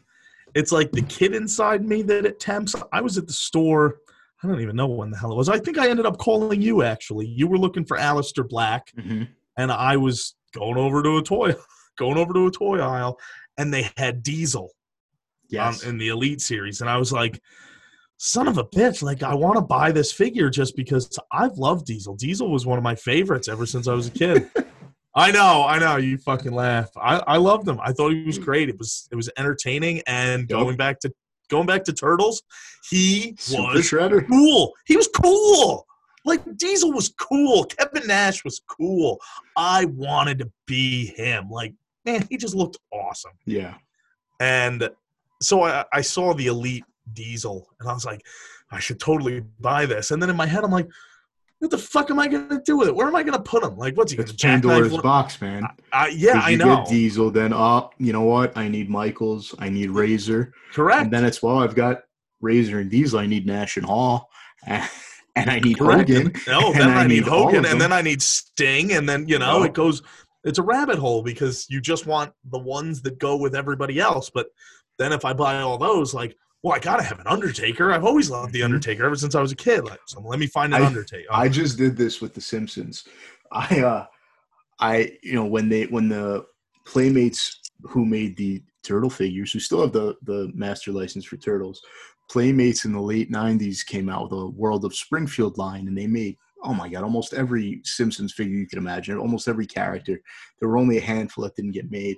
[0.55, 2.75] it's like the kid inside me that it tempts.
[2.93, 3.97] I was at the store.
[4.43, 5.49] I don't even know when the hell it was.
[5.49, 7.27] I think I ended up calling you actually.
[7.27, 9.25] You were looking for Aleister Black, Mm-hmm.
[9.57, 11.55] and I was going over to a toy,
[11.99, 13.19] going over to a toy aisle,
[13.59, 14.71] and they had Diesel
[15.51, 15.83] Yes.
[15.85, 17.41] um, in the Elite series, and I was like,
[18.17, 19.03] "Son of a bitch!
[19.03, 22.15] Like, I want to buy this figure just because I've loved Diesel.
[22.17, 24.49] Diesel was one of my favorites ever since I was a kid."
[25.19, 25.97] I know, I know.
[25.97, 26.91] You fucking laugh.
[26.97, 27.79] I, I loved him.
[27.83, 28.69] I thought he was great.
[28.69, 30.49] It was it was entertaining, and Yep.
[30.49, 31.13] going back to
[31.49, 32.43] going back to Turtles,
[32.89, 34.27] he Super was Shredder.
[34.29, 34.73] cool.
[34.87, 35.87] He was cool.
[36.25, 37.65] Like Diesel was cool.
[37.65, 39.19] Kevin Nash was cool.
[39.57, 41.49] I wanted to be him.
[41.51, 43.33] Like, man, he just looked awesome.
[43.47, 43.75] Yeah.
[44.41, 44.89] And
[45.41, 48.21] so I, I saw the Elite Diesel, and I was like,
[48.71, 50.11] I should totally buy this.
[50.11, 50.89] And then in my head, I'm like,
[51.61, 52.95] what the fuck am I gonna do with it?
[52.95, 53.77] Where am I gonna put him?
[53.77, 55.65] Like, what's he It's Pandora's box, man.
[55.93, 56.77] I, yeah, 'Cause I you know.
[56.77, 57.95] get Diesel, then up.
[57.99, 58.57] you know what?
[58.57, 59.55] I need Michaels.
[59.59, 61.03] I need Razor, Correct.
[61.03, 62.03] and then it's well, I've got
[62.41, 63.19] Razor and Diesel.
[63.19, 64.31] I need Nash and Hall,
[64.67, 64.89] and
[65.37, 66.09] I need Correct.
[66.09, 66.33] Hogan.
[66.47, 69.27] No, and then I I, need need Hogan, and then I need Sting, and then
[69.29, 69.65] you know No.
[69.65, 70.03] it goes.
[70.45, 74.31] It's a rabbit hole because you just want the ones that go with everybody else.
[74.31, 74.47] But
[74.97, 77.93] then if I buy all those, like, well, I gotta have an Undertaker.
[77.93, 78.65] I've always loved the Mhm.
[78.67, 79.85] Undertaker ever since I was a kid.
[79.85, 81.29] Like, so let me find an I- Undertaker.
[81.31, 83.05] I just did this with the Simpsons.
[83.53, 84.07] I uh
[84.81, 86.45] I you know when they when the
[86.85, 91.81] playmates who made the turtle figures who still have the the master license for turtles
[92.31, 96.07] playmates in the late 90s came out with a world of springfield line and they
[96.07, 100.19] made oh my god almost every simpsons figure you can imagine almost every character
[100.61, 102.17] there were only a handful that didn't get made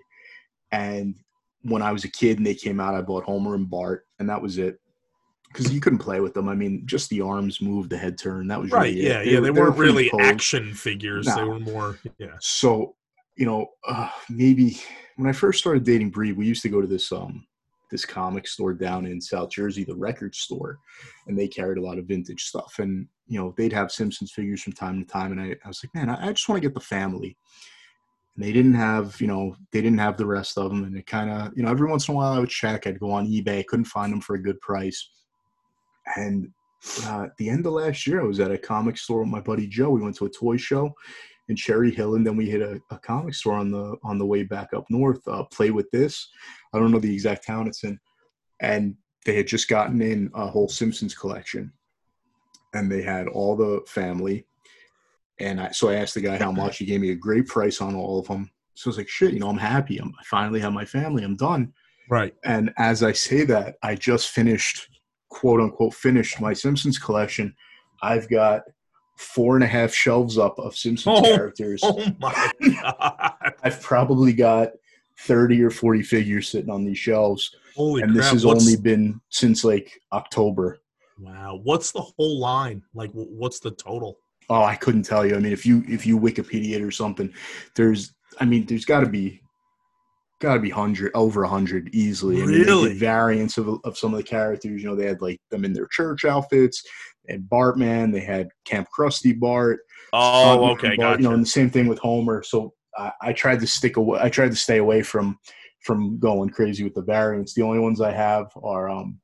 [0.72, 1.16] and
[1.62, 4.28] when i was a kid and they came out i bought homer and bart and
[4.28, 4.78] that was it
[5.52, 8.46] because you couldn't play with them i mean just the arms move the head turn
[8.48, 9.04] that was right, really it.
[9.04, 9.38] yeah, yeah.
[9.38, 10.24] were- They, were weren't pretty really posed.
[10.24, 11.26] action figures.
[11.26, 12.36] They were more, yeah.
[12.40, 12.94] So,
[13.36, 14.78] you know, uh, maybe
[15.16, 17.44] when I first started dating Bree, we used to go to this um
[17.90, 20.78] this comic store down in South Jersey, the record store,
[21.26, 22.78] and they carried a lot of vintage stuff.
[22.78, 25.82] And you know, they'd have Simpsons figures from time to time, and I, I was
[25.82, 27.36] like, man, I, I just want to get the family.
[28.40, 31.30] They didn't have, you know, they didn't have the rest of them, and it kind
[31.30, 32.86] of, you know, every once in a while I would check.
[32.86, 35.10] I'd go on eBay, couldn't find them for a good price,
[36.16, 36.50] and
[37.04, 39.40] uh, at the end of last year, I was at a comic store with my
[39.40, 39.90] buddy Joe.
[39.90, 40.94] We went to a toy show
[41.48, 44.26] in Cherry Hill, and then we hit a, a comic store on the on the
[44.26, 45.20] way back up north.
[45.28, 46.28] Uh, Play with this.
[46.72, 47.98] I don't know the exact town it's in,
[48.60, 48.94] and
[49.26, 51.72] they had just gotten in a whole Simpsons collection,
[52.72, 54.46] and they had all the family.
[55.40, 56.78] And I, so I asked the guy how much.
[56.78, 58.50] He gave me a great price on all of them.
[58.74, 59.98] So I was like, "Shit, you know, I'm happy.
[59.98, 61.24] I'm, I finally have my family.
[61.24, 61.72] I'm done."
[62.08, 62.34] Right.
[62.44, 64.88] And as I say that, I just finished,
[65.28, 67.54] quote unquote, finished my Simpsons collection.
[68.02, 68.62] I've got
[69.16, 71.22] four and a half shelves up of Simpsons Oh.
[71.22, 71.80] characters.
[71.84, 72.50] Oh my
[72.82, 73.32] god!
[73.62, 74.70] I've probably got
[75.20, 77.54] 30 or 40 figures sitting on these shelves.
[77.76, 80.80] Holy and this has what's, only been since like October.
[81.18, 81.60] wow.
[81.62, 82.82] What's the whole line?
[82.94, 84.18] Like, what's the total?
[84.50, 85.36] Oh, I couldn't tell you.
[85.36, 87.32] I mean, if you if you Wikipedia it or something,
[87.76, 89.40] there's I mean, there's got to be
[90.40, 92.42] got to be hundred over a hundred easily.
[92.42, 92.94] I mean, Really?
[92.94, 94.82] variants of of some of the characters.
[94.82, 96.82] You know, they had like them in their church outfits.
[97.28, 98.12] And Bartman.
[98.12, 99.80] They had Camp Krusty Bart.
[100.12, 101.22] Oh, okay, Bart, gotcha.
[101.22, 102.42] You know, and the same thing with Homer.
[102.42, 104.18] So I, I tried to stick away.
[104.20, 105.38] I tried to stay away from
[105.84, 107.54] from going crazy with the variants.
[107.54, 109.20] The only ones I have are um,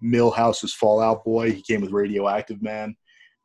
[0.00, 1.50] Milhouse's Fallout Boy.
[1.50, 2.94] He came with Radioactive Man,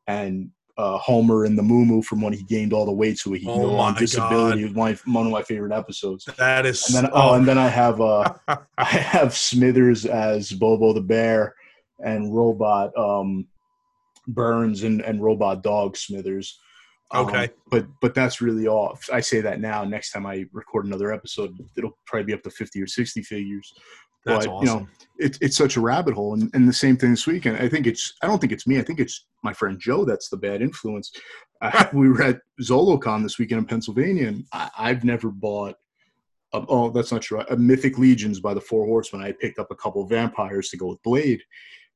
[0.05, 3.45] and uh, Homer and the Moo from when he gained all the weight so he
[3.47, 4.62] Oh go on disability.
[4.62, 6.25] It was my, one of my favorite episodes.
[6.37, 6.85] that is.
[6.87, 8.33] And then oh, and then I have uh,
[8.77, 11.56] I have Smithers as Bobo the Bear
[12.00, 13.47] and Robot um,
[14.27, 16.60] Burns and, and Robot Dog Smithers.
[17.12, 17.50] Um, Okay.
[17.69, 18.97] but but that's really all.
[19.13, 19.83] I say that now.
[19.83, 23.73] Next time I record another episode, it'll probably be up to fifty or sixty figures.
[24.26, 24.67] That's but, awesome.
[24.67, 27.58] you know, It's it's such a rabbit hole, and, and the same thing this weekend.
[27.58, 28.80] I think it's I don't think it's me.
[28.80, 31.12] I think it's my friend Joe that's the bad influence.
[31.62, 35.76] Uh, we were at ZoloCon this weekend in Pennsylvania, and I, I've never bought.
[36.54, 37.42] A, oh, that's not true.
[37.50, 39.21] A Mythic Legions by the Four Horsemen.
[39.23, 41.42] I picked up a couple of vampires to go with Blade,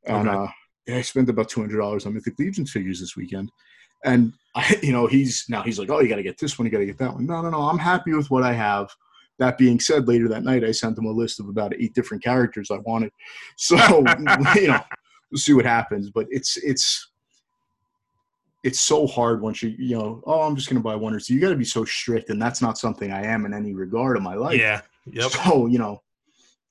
[0.06, 0.38] and Okay.
[0.38, 0.48] uh,
[0.88, 3.52] yeah, I spent about two hundred dollars on Mythic Legions figures this weekend.
[4.06, 6.66] And I, you know, he's now he's like, oh, you got to get this one,
[6.66, 7.26] you got to get that one.
[7.26, 7.62] No, no, no.
[7.62, 8.90] I'm happy with what I have.
[9.40, 12.24] That being said, later that night, I sent him a list of about eight different
[12.24, 13.12] characters I wanted.
[13.58, 13.76] So
[14.56, 14.80] you know,
[15.32, 16.10] we'll see what happens.
[16.12, 17.10] But it's it's
[18.64, 21.20] it's so hard once you you know oh i'm just going to buy one or
[21.20, 23.74] two you got to be so strict and that's not something i am in any
[23.74, 24.82] regard of my life Yeah.
[25.06, 25.32] Yep.
[25.32, 26.02] so you know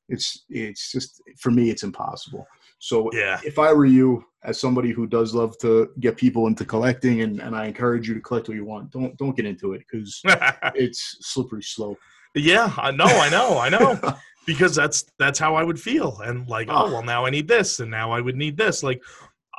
[0.09, 2.47] it's it's just for me it's impossible
[2.79, 3.41] so Yeah.
[3.45, 7.41] if i were you as somebody who does love to get people into collecting and,
[7.41, 10.21] and i encourage you to collect what you want don't don't get into it because
[10.75, 11.99] it's slippery slope
[12.43, 12.73] yeah.
[12.77, 13.07] I know.
[13.07, 13.59] I know.
[13.59, 13.99] I know.
[14.47, 16.19] because that's that's how I would feel.
[16.21, 16.93] And like, oh Oh.
[16.93, 18.83] well, now I need this, and now I would need this.
[18.83, 19.03] Like,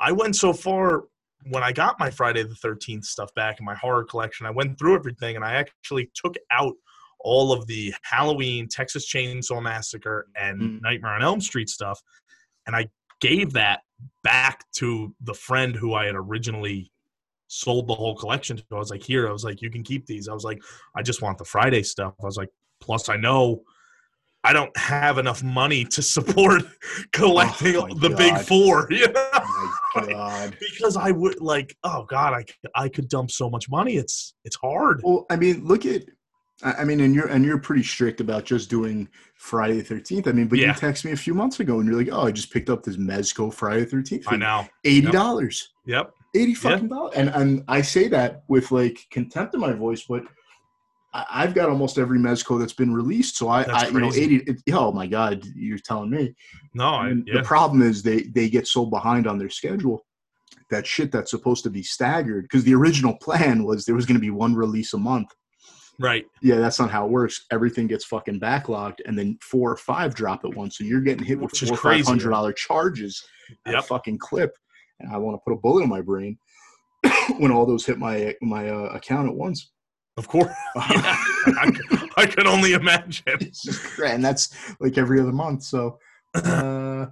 [0.00, 1.04] I went so far
[1.50, 4.46] when I got my Friday the Thirteenth stuff back in my horror collection.
[4.46, 6.74] I went through everything, and I actually took out
[7.22, 10.82] all of the Halloween, Texas Chainsaw Massacre, and Mm.
[10.82, 12.00] Nightmare on Elm Street stuff,
[12.66, 12.88] and I
[13.20, 13.80] gave that
[14.24, 16.90] back to the friend who I had originally
[17.48, 18.64] sold the whole collection to.
[18.72, 20.28] I was like, here, I was like, you can keep these.
[20.28, 20.62] I was like,
[20.96, 22.14] I just want the Friday stuff.
[22.22, 22.48] I was like,
[22.80, 23.62] plus I know
[24.42, 26.62] I don't have enough money to support
[27.12, 29.28] collecting Oh, the big four, you know?
[29.34, 33.68] oh my god because I would like, oh God, I, I could dump so much
[33.68, 33.96] money.
[33.96, 35.00] It's it's hard.
[35.04, 36.04] well i mean look at
[36.62, 39.08] I mean, and you're and you're pretty strict about just doing
[39.38, 40.28] Friday the Thirteenth.
[40.28, 40.66] I mean, but Yeah.
[40.68, 42.82] you text me a few months ago and you're like, "Oh, I just picked up
[42.82, 44.26] this Mezco Friday the Thirteenth.
[44.28, 44.66] I know.
[44.84, 46.10] eighty dollars, Yep.
[46.36, 46.58] eighty Yeah.
[46.58, 50.22] fucking dollars." And and I say that with like contempt in my voice, but
[51.12, 53.36] I, I've got almost every Mezco that's been released.
[53.36, 54.36] So I, I you know, eighty.
[54.46, 56.34] It, oh my god, you're telling me.
[56.74, 57.34] No, I, yeah.
[57.34, 60.04] The problem is they they get so behind on their schedule
[60.70, 64.16] that shit that's supposed to be staggered because the original plan was there was going
[64.16, 65.28] to be one release a month.
[65.98, 66.24] right.
[66.42, 67.44] Yeah, that's not how it works.
[67.50, 71.24] Everything gets fucking backlogged, and then four or five drop at once, so you're getting
[71.24, 73.22] hit with Which four five hundred dollar charges
[73.66, 73.84] at Yep.
[73.84, 74.52] fucking clip.
[75.00, 76.38] And I want to put a bullet in my brain
[77.38, 79.70] when all those hit my my uh, account at once.
[80.16, 80.52] Of course.
[80.76, 81.16] Yeah.
[81.58, 83.24] I, c- I could only imagine.
[83.26, 85.62] it's just great, and that's like every other month.
[85.62, 85.98] So,
[86.34, 87.06] uh,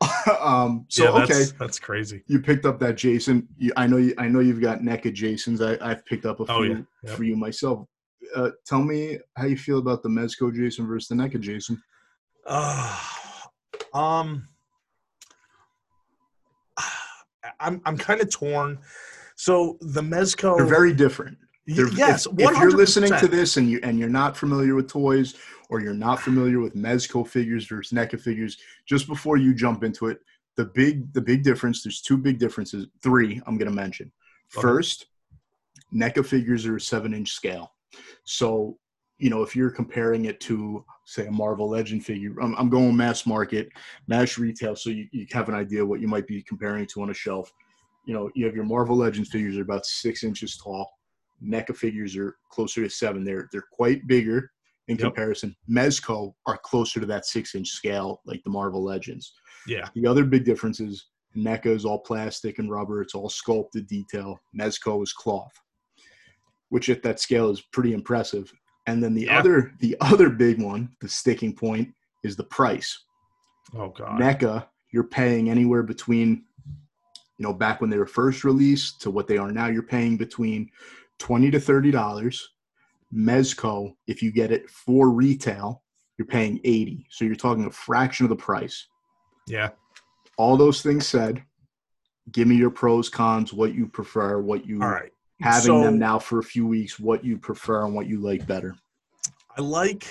[0.40, 2.22] um, so yeah, okay, that's, that's crazy.
[2.28, 3.48] you picked up that Jason.
[3.58, 4.14] You, I know you.
[4.16, 5.60] I know you've got NECA Jasons.
[5.60, 6.78] I, I've picked up a few Oh, yeah.
[7.02, 7.16] Yep.
[7.16, 7.84] for you myself.
[8.36, 11.82] Uh, tell me how you feel about the Mezco Jason versus the NECA Jason.
[12.46, 12.96] Uh,
[13.92, 14.46] um,
[17.60, 18.78] I'm I'm kind of torn.
[19.36, 21.38] So the Mezco, They're very different.
[21.66, 24.88] They're, yes, if, if you're listening to this and you and you're not familiar with
[24.88, 25.34] toys
[25.70, 30.08] or you're not familiar with Mezco figures versus NECA figures, just before you jump into
[30.08, 30.20] it,
[30.56, 31.82] the big the big difference.
[31.82, 32.86] There's two big differences.
[33.02, 34.12] Three I'm going to mention.
[34.48, 35.06] First,
[35.94, 37.72] NECA figures are a seven inch scale,
[38.24, 38.78] so
[39.18, 42.96] you know if you're comparing it to say a Marvel Legend figure, I'm, I'm going
[42.96, 43.68] mass market,
[44.06, 47.10] mass retail, so you, you have an idea what you might be comparing to on
[47.10, 47.50] a shelf.
[48.06, 50.90] You know, you have your Marvel Legends figures are about six inches tall.
[51.44, 53.24] NECA figures are closer to seven.
[53.24, 54.50] They're they're quite bigger
[54.88, 55.00] in Yep.
[55.14, 55.56] comparison.
[55.70, 59.32] Mezco are closer to that six inch scale, like the Marvel Legends.
[59.66, 63.00] yeah, The other big difference is NECA is all plastic and rubber.
[63.02, 64.38] It's all sculpted detail.
[64.58, 65.52] Mezco is cloth,
[66.68, 68.52] which at that scale is pretty impressive.
[68.86, 69.38] And then the Yeah.
[69.38, 73.04] other the other big one, the sticking point, is the price.
[73.74, 76.44] oh god, NECA, you're paying anywhere between,
[77.38, 80.16] you know, back when they were first released to what they are now, you're paying
[80.18, 80.70] between
[81.18, 82.50] twenty to thirty dollars.
[83.14, 85.82] Mezco, if you get it for retail,
[86.18, 87.06] you're paying eighty.
[87.10, 88.88] So you're talking a fraction of the price.
[89.46, 89.70] yeah.
[90.36, 91.44] All those things said,
[92.32, 95.96] give me your pros, cons, what you prefer, what you All right, having So- them
[95.96, 98.74] now for a few weeks, what you prefer and what you like better.
[99.56, 100.06] I like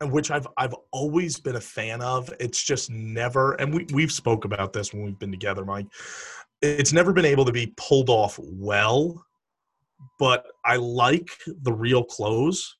[0.00, 2.32] which I've I've always been a fan of.
[2.40, 5.86] It's just never, and we we've spoke about this when we've been together, Mike.
[6.62, 9.25] It's never been able to be pulled off well,
[10.18, 11.30] but I like
[11.62, 12.76] the real clothes.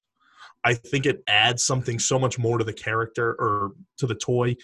[0.65, 4.57] I think it adds something so much more to the character or to the toy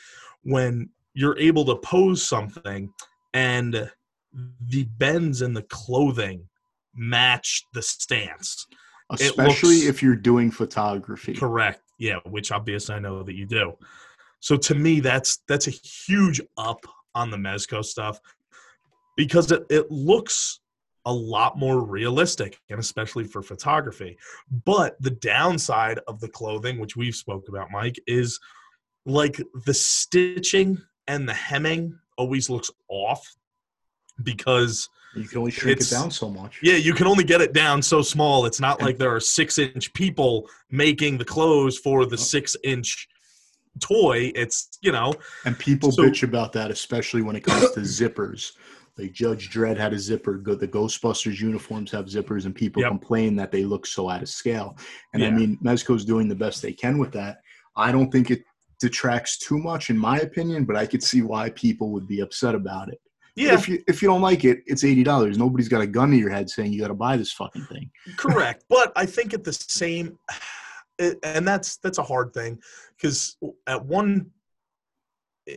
[0.42, 2.92] when you're able to pose something
[3.34, 3.90] and
[4.68, 6.48] the bends in the clothing
[6.94, 8.66] match the stance.
[9.10, 11.34] Especially looks- if you're doing photography.
[11.34, 11.82] Correct.
[11.98, 13.74] Yeah, which obviously I know that you do.
[14.40, 16.84] So to me, that's that's a huge up
[17.14, 18.20] on the Mezco stuff
[19.16, 20.60] because it, it looks
[21.04, 24.16] a lot more realistic and especially for photography.
[24.64, 28.38] But the downside of the clothing, which we've spoke about, Mike, is
[29.04, 30.78] like the stitching
[31.08, 33.34] and the hemming always looks off
[34.22, 36.60] because You can only shrink it down so much.
[36.62, 38.46] yeah, you can only get it down so small.
[38.46, 43.08] It's not like there are six inch people making the clothes for the six inch
[43.80, 44.30] toy.
[44.34, 48.52] It's, you know, And people So- bitch about that, especially when it comes to zippers.
[48.98, 50.38] Like Judge Dredd had a zipper.
[50.44, 52.90] The Ghostbusters uniforms have zippers, and people Yep.
[52.90, 54.76] complain that they look so out of scale.
[55.14, 55.34] And I Yeah.
[55.34, 57.40] mean, Mezco's doing the best they can with that.
[57.74, 58.44] I don't think it
[58.80, 62.54] detracts too much, in my opinion, but I could see why people would be upset
[62.54, 63.00] about it.
[63.34, 65.38] Yeah, If you if you don't like it, it's eighty dollars.
[65.38, 67.90] Nobody's got a gun to your head saying you got to buy this fucking thing.
[68.18, 68.64] correct.
[68.68, 70.18] But I think at the same,
[70.98, 72.60] and that's that's a hard thing
[72.94, 74.32] because at one,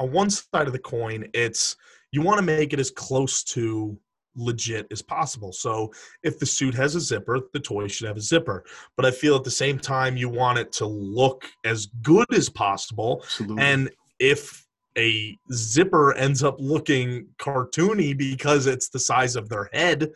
[0.00, 1.76] on one side of the coin, it's
[2.12, 3.98] you want to make it as close to
[4.34, 5.52] legit as possible.
[5.52, 5.92] So
[6.22, 8.64] if the suit has a zipper, the toy should have a zipper.
[8.96, 12.48] But I feel at the same time you want it to look as good as
[12.48, 13.62] possible Absolutely.
[13.62, 20.10] And if a zipper ends up looking cartoony because it's the size of their head,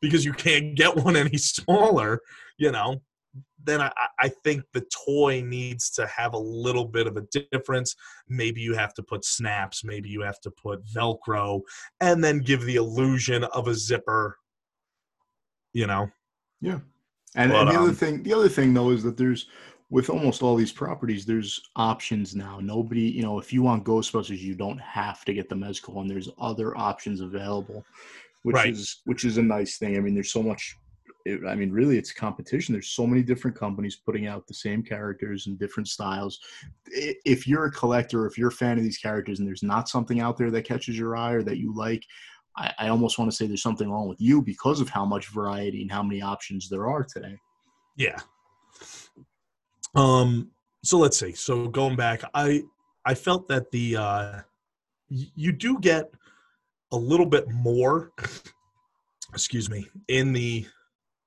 [0.00, 2.20] because you can't get one any smaller,
[2.56, 3.02] you know,
[3.64, 3.90] then I,
[4.20, 7.94] I- think the toy needs to have a little bit of a difference.
[8.28, 11.60] Maybe you have to put snaps, maybe you have to put Velcro,
[12.00, 14.38] and then give the illusion of a zipper,
[15.72, 16.10] you know.
[16.60, 16.80] Yeah.
[17.36, 19.46] And, But, and the other um, thing, the other thing though, is that there's
[19.90, 22.58] with almost all these properties, there's options now.
[22.60, 26.08] Nobody, you know, if you want Ghostbusters, you don't have to get the Mezco, and
[26.10, 27.84] there's other options available,
[28.42, 28.72] which Right.
[28.72, 29.96] is which is a nice thing.
[29.96, 30.76] I mean, there's so much.
[31.24, 32.72] It, I mean, really, it's competition.
[32.72, 36.40] There's so many different companies putting out the same characters in different styles.
[36.86, 40.20] If you're a collector, if you're a fan of these characters, and there's not something
[40.20, 42.04] out there that catches your eye or that you like,
[42.56, 45.28] I, I almost want to say there's something wrong with you because of how much
[45.28, 47.38] variety and how many options there are today.
[47.96, 48.18] Yeah.
[49.94, 50.50] Um.
[50.84, 51.32] So let's see.
[51.32, 52.62] So going back, I
[53.04, 54.40] I felt that the uh,
[55.08, 56.10] you do get
[56.92, 58.12] a little bit more.
[59.32, 59.88] Excuse me.
[60.08, 60.66] In the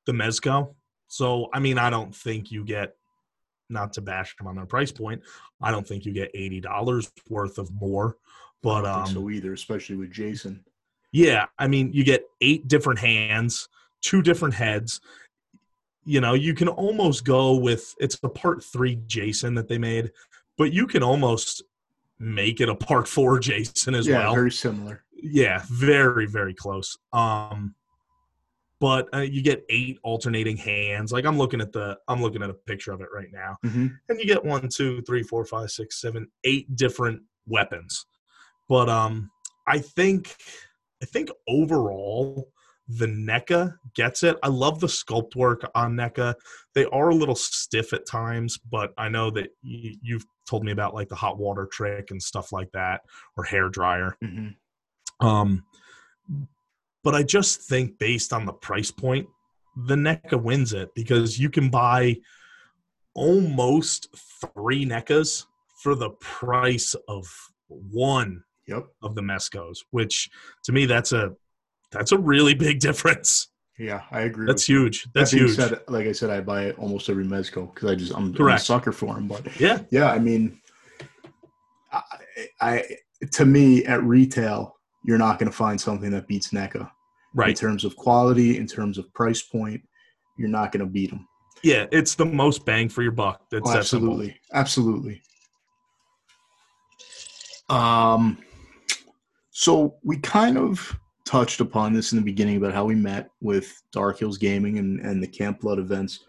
[0.06, 0.74] the mezco.
[1.08, 2.95] So I mean, I don't think you get.
[3.68, 5.24] Not to bash them on their price point,
[5.60, 8.16] I don't think you get eighty dollars worth of more.
[8.62, 10.64] But um, so either, especially with Jason.
[11.12, 13.68] yeah, I mean, you get eight different hands,
[14.01, 15.01] two different heads.
[16.03, 20.12] You know, you can almost go with it's a part three Jason that they made,
[20.60, 21.64] but you can almost
[22.20, 24.36] make it a part four Jason as yeah, well.
[24.36, 25.03] very similar.
[25.12, 26.95] yeah, very, very close.
[27.14, 27.74] Um,
[28.80, 31.11] but uh, you get eight alternating hands.
[31.11, 33.88] Like I'm looking at the, I'm looking at a picture of it right now hmm
[34.09, 38.05] and you get one, two, three, four, five, six, seven, eight different weapons.
[38.69, 39.30] But um,
[39.67, 40.36] I think,
[41.01, 42.49] I think overall,
[42.88, 44.38] the NECA gets it.
[44.43, 46.36] I love the sculpt work on NECA.
[46.76, 50.71] They are a little stiff at times, but I know that you, you've told me
[50.71, 53.01] about like the hot water trick and stuff like that,
[53.38, 54.15] or hair dryer.
[54.21, 54.49] hmm
[55.19, 55.63] Um,
[57.06, 59.28] but I just think based on the price point,
[59.86, 62.18] the NECA wins it because you can buy
[63.14, 64.08] almost
[64.56, 65.45] three NECAs
[65.82, 67.26] for the price of
[67.70, 68.88] one Yep.
[69.03, 70.28] of the Mezcos, which
[70.64, 71.34] to me that's a
[71.91, 73.49] that's a really big difference.
[73.78, 74.47] Yeah, I agree.
[74.47, 75.08] That's huge.
[75.14, 75.56] That's That huge.
[75.56, 78.58] Said, like I said, I buy almost every Mezco because I just I'm, I'm a
[78.58, 79.28] sucker for them.
[79.28, 80.60] But Yeah, yeah, I mean,
[81.91, 82.01] I,
[82.60, 82.84] I
[83.34, 86.89] to me at retail, you're not going to find something that beats NECA
[87.38, 89.81] in terms of quality, in terms of price point.
[90.38, 91.27] You're not going to beat them.
[91.63, 93.41] Yeah, it's the most bang for your buck.
[93.49, 95.21] That's Oh, absolutely, absolutely.
[97.69, 98.38] Um,
[99.51, 103.81] so we kind of touched upon this in the beginning about how we met with
[103.91, 106.19] Dark Hills Gaming and, and the Camp Blood events.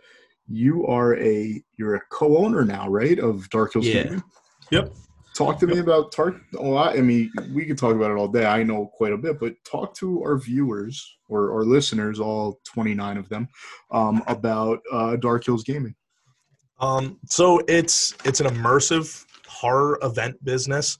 [0.48, 4.04] You are a you're a co-owner now, right, of Dark Hills Yeah.
[4.04, 4.22] Gaming.
[4.70, 4.94] Yep.
[5.36, 6.36] Talk to me about Tark.
[6.58, 8.46] Oh, I, I mean, we could talk about it all day.
[8.46, 13.18] I know quite a bit, but talk to our viewers or our listeners, all 29
[13.18, 13.46] of them,
[13.90, 15.94] um, about uh, Dark Hills Gaming.
[16.80, 20.98] Um, so it's it's an immersive horror event business.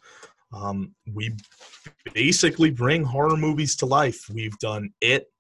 [0.53, 1.35] Um, we
[2.13, 4.29] basically bring horror movies to life.
[4.33, 5.31] We've done it,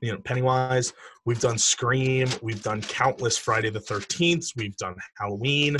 [0.00, 0.92] you know, Pennywise.
[1.24, 2.28] We've done Scream.
[2.40, 4.50] We've done countless Friday the Thirteenth.
[4.56, 5.76] We've done Halloween.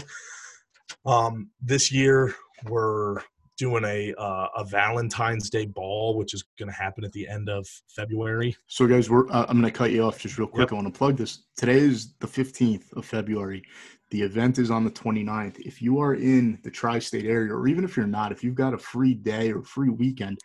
[1.06, 2.34] Um, this year
[2.68, 3.20] we're
[3.56, 7.48] doing a uh, a Valentine's Day ball, which is going to happen at the end
[7.48, 8.56] of February.
[8.66, 10.70] So, guys, we're uh, I'm going to cut you off just real quick.
[10.70, 10.72] Yep.
[10.72, 11.44] I want to plug this.
[11.56, 13.62] Today is the 15th of February.
[14.10, 15.58] The event is on the 29th.
[15.60, 18.74] If you are in the tri-state area, or even if you're not, if you've got
[18.74, 20.38] a free day or free weekend,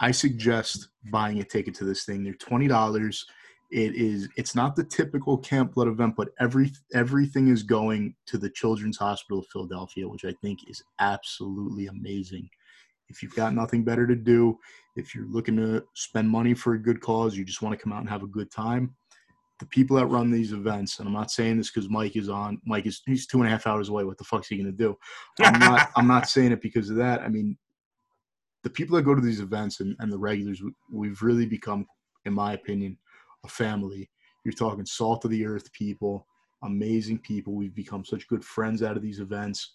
[0.00, 2.22] I suggest buying a ticket to this thing.
[2.24, 3.26] They're twenty dollars.
[3.70, 4.28] It is.
[4.36, 8.96] It's not the typical Camp Blood event, but every everything is going to the Children's
[8.96, 12.48] Hospital of Philadelphia, which I think is absolutely amazing.
[13.10, 14.58] If you've got nothing better to do,
[14.96, 17.92] if you're looking to spend money for a good cause, you just want to come
[17.92, 18.94] out and have a good time.
[19.60, 22.60] The people that run these events, and I'm not saying this because Mike is on.
[22.64, 24.04] Mike is he's two and a half hours away.
[24.04, 24.96] What the fuck's he gonna do?
[25.40, 25.90] I'm not.
[25.94, 27.20] I'm not saying it because of that.
[27.20, 27.58] I mean,
[28.62, 31.86] the people that go to these events and, and the regulars, we've really become,
[32.24, 32.96] in my opinion,
[33.44, 34.10] a family.
[34.44, 36.26] You're talking salt of the earth people,
[36.62, 37.54] amazing people.
[37.54, 39.74] We've become such good friends out of these events.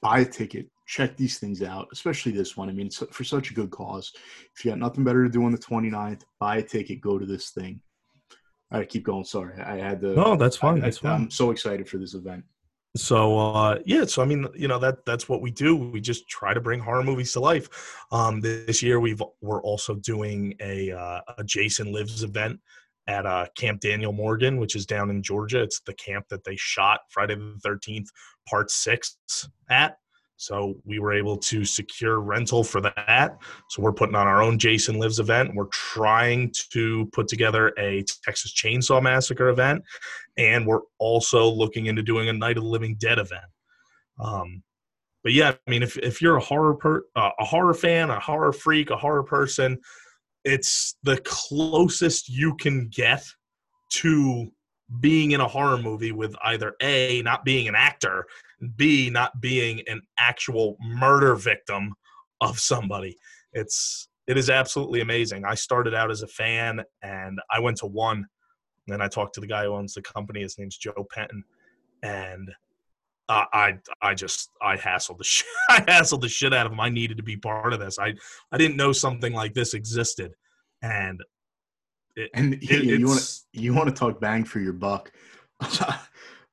[0.00, 2.68] Buy a ticket, check these things out, especially this one.
[2.68, 4.12] I mean, for such a good cause.
[4.56, 7.26] If you got nothing better to do on the 29th, buy a ticket, go to
[7.26, 7.80] this thing.
[8.72, 9.24] All right, keep going.
[9.24, 10.14] Sorry, I had to.
[10.14, 10.78] No, that's fine.
[10.78, 11.22] I, that's I, fine.
[11.22, 12.44] I'm so excited for this event.
[12.94, 15.76] So uh, yeah, so I mean, you know that that's what we do.
[15.76, 17.96] We just try to bring horror movies to life.
[18.12, 22.60] Um, this year, we've we're also doing a uh, a Jason Lives event
[23.06, 25.62] at uh, Camp Daniel Morgan, which is down in Georgia.
[25.62, 28.10] It's the camp that they shot Friday the Thirteenth
[28.46, 29.16] Part Six
[29.70, 29.96] at.
[30.42, 33.38] So we were able to secure rental for that.
[33.70, 35.54] So we're putting on our own Jason Lives event.
[35.54, 39.84] We're trying to put together a Texas Chainsaw Massacre event,
[40.36, 43.44] and we're also looking into doing a Night of the Living Dead event.
[44.18, 44.64] Um,
[45.22, 48.18] but yeah, I mean, if if you're a horror per, uh, a horror fan, a
[48.18, 49.78] horror freak, a horror person,
[50.44, 53.24] it's the closest you can get
[53.90, 54.50] to
[54.98, 58.26] being in a horror movie with either A, not being an actor,
[58.76, 61.94] B, not being an actual murder victim
[62.40, 63.16] of somebody.
[63.52, 65.44] It's it is absolutely amazing.
[65.44, 68.26] I started out as a fan and I went to one
[68.88, 70.42] and I talked to the guy who owns the company.
[70.42, 71.44] His name's Joe Penton.
[72.02, 72.50] And
[73.28, 76.80] uh, I I just I hassled the shit I hassled the shit out of him.
[76.80, 77.98] I needed to be part of this.
[77.98, 78.14] I
[78.50, 80.34] I didn't know something like this existed,
[80.82, 81.22] and
[82.16, 85.12] it, and it, you want to you want to talk bang for your buck,
[85.80, 86.00] like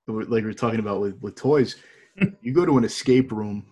[0.07, 1.75] we are talking about with with toys.
[2.41, 3.65] You go to an escape room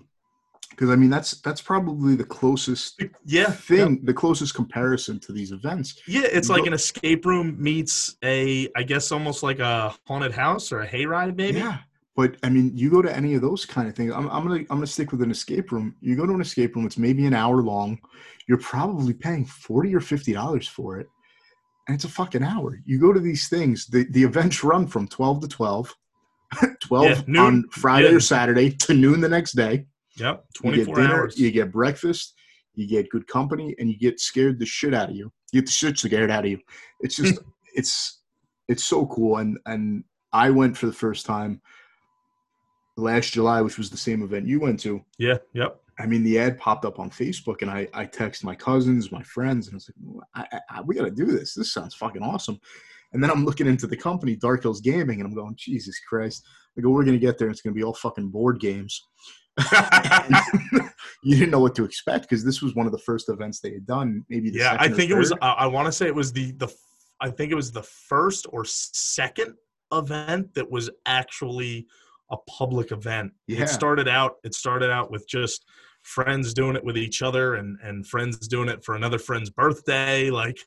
[0.69, 3.99] because I mean that's that's probably the closest yeah thing, yep.
[4.03, 5.99] the closest comparison to these events.
[6.07, 9.95] Yeah, it's you like go, an escape room meets a I guess almost like a
[10.05, 11.59] haunted house or a hayride, maybe.
[11.59, 11.79] Yeah,
[12.15, 14.13] but I mean, you go to any of those kind of things.
[14.13, 15.95] I'm, I'm gonna I'm gonna stick with an escape room.
[16.01, 16.85] You go to an escape room.
[16.85, 17.99] It's maybe an hour long.
[18.47, 21.07] You're probably paying forty or fifty dollars for it
[21.87, 22.79] and it's a fucking hour.
[22.85, 25.95] You go to these things, the, the events run from 12 to 12,
[26.81, 28.15] 12 yeah, on Friday yeah.
[28.15, 29.85] or Saturday to noon the next day.
[30.17, 31.39] Yep, 24 you get dinner, hours.
[31.39, 32.33] You get breakfast,
[32.73, 35.31] you get good company, and you get scared the shit out of you.
[35.51, 36.59] You get the shit scared out of you.
[37.01, 37.39] It's just,
[37.75, 38.21] it's,
[38.67, 39.37] it's so cool.
[39.37, 41.61] And, and I went for the first time
[42.97, 45.03] last July, which was the same event you went to.
[45.17, 45.79] Yeah, yep.
[45.99, 49.23] I mean, the ad popped up on Facebook, and I I text my cousins, my
[49.23, 49.91] friends, and I was
[50.35, 51.53] like, I, I, "We got to do this.
[51.53, 52.59] This sounds fucking awesome."
[53.13, 56.45] And then I'm looking into the company, Dark Hills Gaming, and I'm going, "Jesus Christ!"
[56.77, 57.47] I go, "We're gonna get there.
[57.47, 59.01] and It's gonna be all fucking board games."
[61.23, 63.73] you didn't know what to expect because this was one of the first events they
[63.73, 64.25] had done.
[64.29, 65.33] Maybe yeah, I think it was.
[65.41, 66.67] I want to say it was the the.
[67.19, 69.55] I think it was the first or second
[69.91, 71.87] event that was actually
[72.31, 73.31] a public event.
[73.47, 73.63] Yeah.
[73.63, 74.35] It started out.
[74.43, 75.65] It started out with just
[76.07, 80.29] friends doing it with each other and and friends doing it for another friend's birthday
[80.29, 80.57] like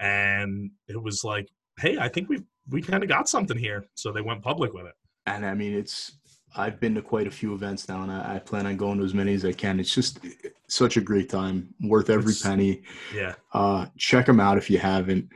[0.00, 1.48] and it was like
[1.78, 3.84] hey i think we we kind of got something here.
[3.94, 4.94] So they went public with it.
[5.26, 6.18] And i mean it's
[6.56, 9.04] i've been to quite a few events now and i, I plan on going to
[9.04, 9.80] as many as i can.
[9.80, 10.20] It's just
[10.68, 12.82] such a great time worth every it's, penny.
[13.14, 13.34] Yeah.
[13.52, 15.28] Uh check them out if you haven't.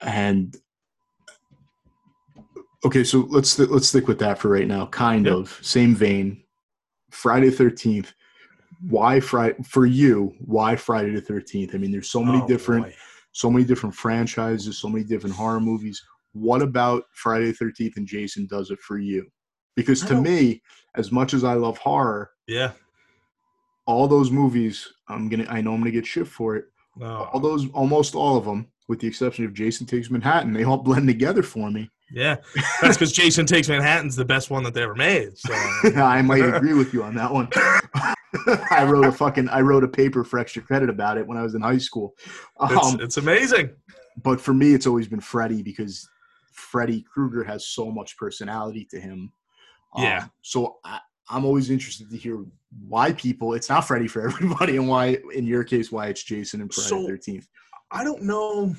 [0.00, 0.56] And
[2.84, 4.86] okay so let's let's stick with that for right now.
[4.86, 6.42] Kind of same vein.
[7.10, 8.12] Friday 13th
[8.88, 10.34] why Friday for you?
[10.38, 11.74] Why Friday the Thirteenth?
[11.74, 12.94] I mean, there's so many oh, different, boy.
[13.32, 16.02] So many different franchises, so many different horror movies.
[16.32, 19.26] What about Friday the Thirteenth and Jason does it for you?
[19.76, 20.20] Because to oh.
[20.20, 20.62] me,
[20.94, 22.72] as much as I love horror, yeah,
[23.86, 26.66] all those movies, I'm gonna, I know I'm gonna get shit for it.
[27.00, 27.28] Oh.
[27.32, 30.76] All those, almost all of them, with the exception of Jason Takes Manhattan, they all
[30.76, 31.90] blend together for me.
[32.12, 32.36] Yeah,
[32.82, 35.38] that's because Jason Takes Manhattan's the best one that they ever made.
[35.38, 35.52] So
[35.96, 37.48] I might agree with you on that one.
[38.70, 41.42] I wrote a fucking I wrote a paper for extra credit about it when I
[41.42, 42.14] was in high school.
[42.58, 43.70] Um, it's, it's, amazing.
[44.22, 46.08] But for me, it's always been Freddy because
[46.52, 49.32] Freddy Krueger has so much personality to him.
[49.96, 50.26] Um, yeah.
[50.42, 52.44] So I, I'm always interested to hear
[52.86, 53.54] why people.
[53.54, 56.88] It's not Freddy for everybody, and why, in your case, why it's Jason and Friday
[56.88, 57.48] so, Thirteenth.
[57.90, 58.74] I don't know.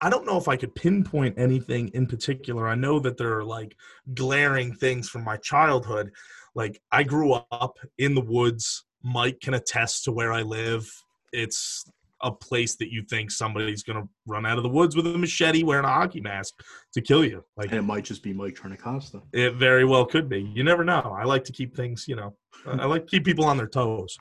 [0.00, 2.66] I don't know if I could pinpoint anything in particular.
[2.66, 3.76] I know that there are like
[4.12, 6.10] glaring things from my childhood
[6.58, 8.84] like I grew up in the woods.
[9.04, 10.84] Mike can attest to where I live.
[11.32, 11.84] It's
[12.20, 15.16] a place that you think somebody's going to run out of the woods with a
[15.16, 16.54] machete wearing a hockey mask
[16.94, 17.44] to kill you.
[17.56, 19.22] Like and it might just be Mike Trinacosta.
[19.32, 20.50] It very well could be.
[20.52, 21.16] You never know.
[21.16, 22.34] I like to keep things, you know,
[22.66, 24.18] I like to keep people on their toes.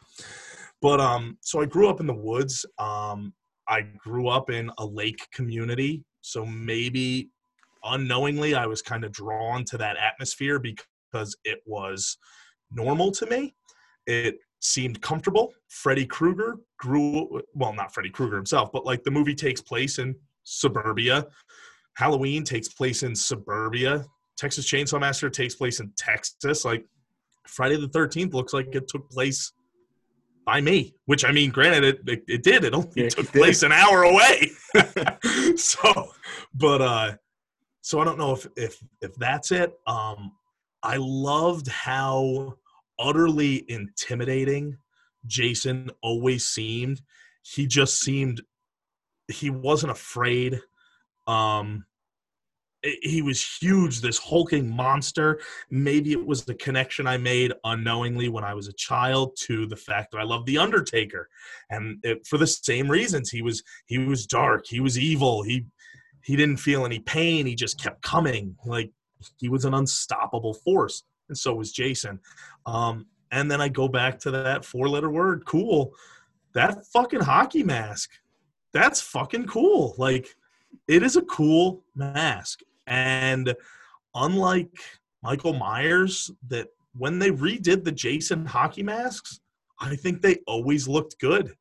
[0.79, 2.67] But um, so I grew up in the woods.
[2.77, 3.33] Um,
[3.67, 7.31] I grew up in a lake community, so maybe
[7.83, 12.18] unknowingly I was kind of drawn to that atmosphere because because it was
[12.72, 13.55] normal to me.
[14.05, 15.53] It seemed comfortable.
[15.70, 20.16] Freddy Krueger grew well, not Freddy Krueger himself, but like the movie takes place in
[20.43, 21.28] suburbia.
[21.95, 24.05] Halloween takes place in suburbia.
[24.38, 26.64] Texas Chainsaw Massacre takes place in Texas.
[26.64, 26.86] Like
[27.47, 29.51] Friday the 13th looks like it took place
[30.45, 32.64] by me, which I mean, granted, it, it, it did.
[32.64, 34.51] It only Yeah, took it place an hour away.
[35.58, 36.12] so,
[36.53, 37.16] but, uh,
[37.82, 39.74] so I don't know if, if, if that's it.
[39.88, 40.32] Um,
[40.88, 42.55] I loved how
[42.97, 44.77] utterly intimidating
[45.25, 47.01] Jason always seemed.
[47.43, 48.41] He just seemed,
[49.27, 50.61] he wasn't afraid.
[51.27, 51.85] Um,
[53.01, 55.41] he was huge, this hulking monster.
[55.69, 59.75] Maybe it was the connection I made unknowingly when I was a child to the
[59.75, 61.27] fact that I loved the Undertaker,
[61.69, 63.29] and it, for the same reasons.
[63.29, 65.65] He was he was dark, he was evil, he
[66.23, 67.45] he didn't feel any pain.
[67.45, 68.91] He just kept coming, like
[69.38, 72.20] he was an unstoppable force, and so was Jason.
[72.65, 75.93] Um, and then I go back to that four-letter word, cool.
[76.53, 78.11] That fucking hockey mask,
[78.74, 79.95] that's fucking cool.
[79.97, 80.36] Like
[80.88, 82.61] it is a cool mask.
[82.88, 83.53] And
[84.15, 84.72] unlike
[85.22, 89.39] Michael Myers, that when they redid the Jason hockey masks,
[89.80, 91.53] I think they always looked good.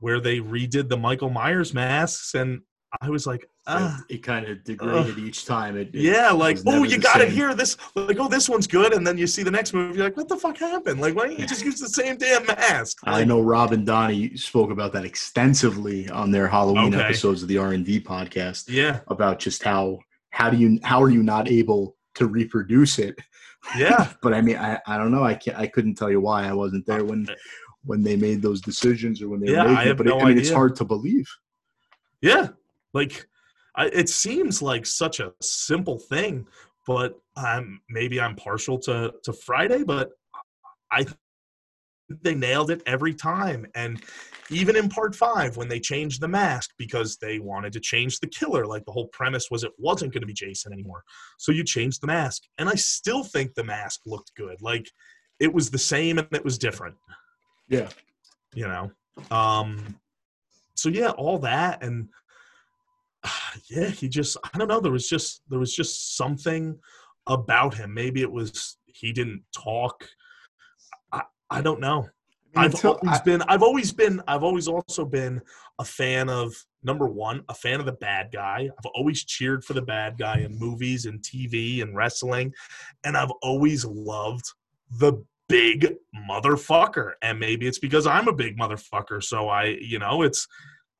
[0.00, 2.60] Where they redid the Michael Myers masks, and
[3.00, 5.76] I was like, ah, it, kind of degraded each time.
[5.76, 7.54] It, it yeah, like, oh, you got to here.
[7.54, 8.92] This, like, oh, this one's good.
[8.92, 11.00] And then you see the next movie, you're like, what the fuck happened?
[11.00, 12.98] Like, why don't you just use the same damn mask?
[13.04, 17.04] I know Rob and Donnie spoke about that extensively on their Halloween Okay.
[17.04, 20.00] episodes of the R and D podcast Yeah, about just how
[20.30, 23.18] how do you how are you not able to reproduce it?
[23.76, 24.12] yeah.
[24.22, 25.24] But I mean, I, I don't know.
[25.24, 25.58] I can't.
[25.58, 27.26] I couldn't tell you why I wasn't there when
[27.84, 29.88] when they made those decisions or when they Yeah, were I making it.
[29.88, 31.26] have But no it, I mean, it's hard to believe.
[32.20, 32.48] Yeah,
[32.92, 33.26] like
[33.78, 36.46] I, it seems like such a simple thing,
[36.86, 40.10] but um, maybe I'm partial to to Friday, but
[40.90, 41.16] I think
[42.22, 43.66] they nailed it every time.
[43.74, 44.02] And
[44.50, 48.26] even in part five, when they changed the mask because they wanted to change the
[48.26, 51.04] killer, like the whole premise was it wasn't going to be Jason anymore,
[51.38, 54.60] so you changed the mask, and I still think the mask looked good.
[54.60, 54.90] Like
[55.40, 56.96] it was the same and it was different
[57.68, 57.88] Yeah.
[58.54, 58.90] you know
[59.30, 59.98] um
[60.74, 62.08] so yeah all that and
[63.24, 66.78] Ah, yeah he just i don't know there was just there was just something
[67.26, 70.08] about him maybe it was he didn't talk
[71.12, 72.06] i i don't know
[72.56, 75.40] I've until- always I- been I've always been I've always also been
[75.78, 76.52] a fan of
[76.82, 78.68] number one, a fan of the bad guy.
[78.76, 82.52] I've always cheered for the bad guy in movies and TV and wrestling.
[83.04, 84.46] And I've always loved
[84.98, 85.94] the big
[86.28, 87.12] motherfucker.
[87.22, 89.22] And maybe it's because I'm a big motherfucker.
[89.22, 90.48] So I, you know, it's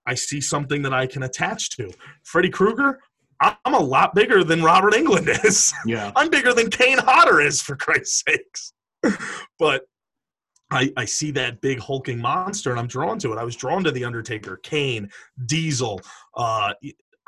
[0.09, 1.92] I see something that I can attach to.
[2.24, 2.98] Freddy Krueger,
[3.40, 5.72] I'm a lot bigger than Robert Englund is.
[5.86, 6.12] yeah.
[6.16, 8.72] I'm bigger than Kane Hodder is, for Christ's sakes.
[9.59, 9.82] but
[10.70, 13.38] I, I see that big hulking monster and I'm drawn to it.
[13.38, 15.11] I was drawn to The Undertaker, Kane,
[15.44, 16.00] Diesel,
[16.34, 16.72] uh,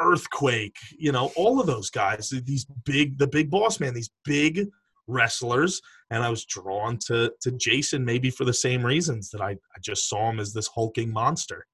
[0.01, 4.68] Earthquake, you know, all of those guys, these big, the big boss man, these big
[5.07, 5.83] wrestlers.
[6.11, 9.81] And I was drawn to, to Jason maybe for the same reasons that I, I
[9.83, 11.66] just saw him as this hulking monster.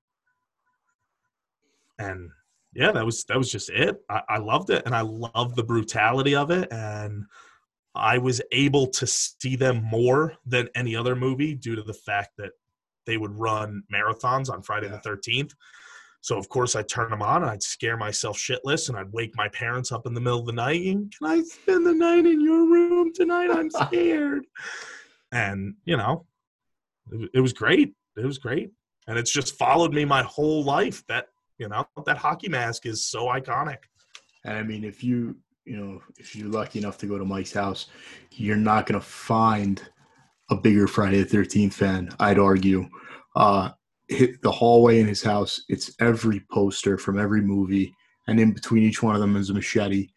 [1.98, 2.30] And
[2.74, 3.96] yeah, that was that was just it.
[4.10, 7.24] I, I loved it, and I loved the brutality of it, and
[7.94, 12.30] I was able to see them more than any other movie due to the fact
[12.36, 12.50] that
[13.06, 14.92] they would run marathons on Friday Yeah.
[14.92, 15.54] the Thirteenth.
[16.20, 19.32] So of course I'd turn them on, and I'd scare myself shitless, and I'd wake
[19.36, 20.84] my parents up in the middle of the night.
[20.84, 23.50] And, Can I spend the night in your room tonight?
[23.50, 24.44] I'm scared.
[25.32, 26.26] and you know,
[27.12, 27.94] it, it was great.
[28.18, 28.72] It was great,
[29.06, 31.02] and it's just followed me my whole life.
[31.06, 31.28] That
[31.58, 33.78] you know, that hockey mask is so iconic.
[34.44, 37.52] And I mean, if you you know if you're lucky enough to go to Mike's
[37.52, 37.86] house,
[38.32, 39.82] you're not going to find
[40.50, 42.10] a bigger Friday the Thirteenth fan.
[42.20, 42.88] I'd argue.
[43.34, 43.70] Uh,
[44.08, 45.64] hit the hallway in his house.
[45.68, 47.94] It's every poster from every movie,
[48.28, 50.08] and in between each one of them is a machete.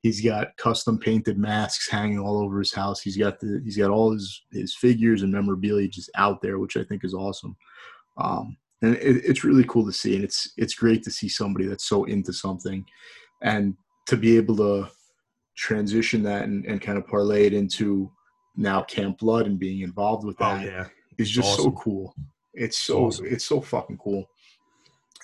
[0.00, 3.00] He's got custom painted masks hanging all over his house.
[3.00, 6.76] He's got the he's got all his his figures and memorabilia just out there, which
[6.76, 7.56] I think is awesome.
[8.16, 11.66] Um, and it, it's really cool to see, and it's it's great to see somebody
[11.66, 12.84] that's so into something,
[13.42, 13.74] and
[14.06, 14.88] to be able to
[15.56, 18.10] transition that and, and kind of parlay it into
[18.56, 20.86] now Camp Blood and being involved with Oh that yeah,
[21.18, 21.64] is just Awesome.
[21.64, 22.14] so cool.
[22.54, 23.26] It's so Awesome.
[23.26, 24.24] it's so fucking cool,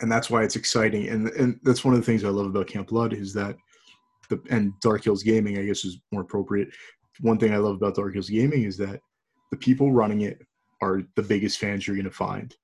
[0.00, 1.08] and that's why it's exciting.
[1.08, 3.56] And and that's one of the things I love about Camp Blood is that
[4.28, 6.68] the and Dark Hills Gaming, I guess, is more appropriate.
[7.20, 9.00] One thing I love about Dark Hills Gaming is that
[9.50, 10.40] the people running it
[10.80, 12.56] are the biggest fans you're going to find.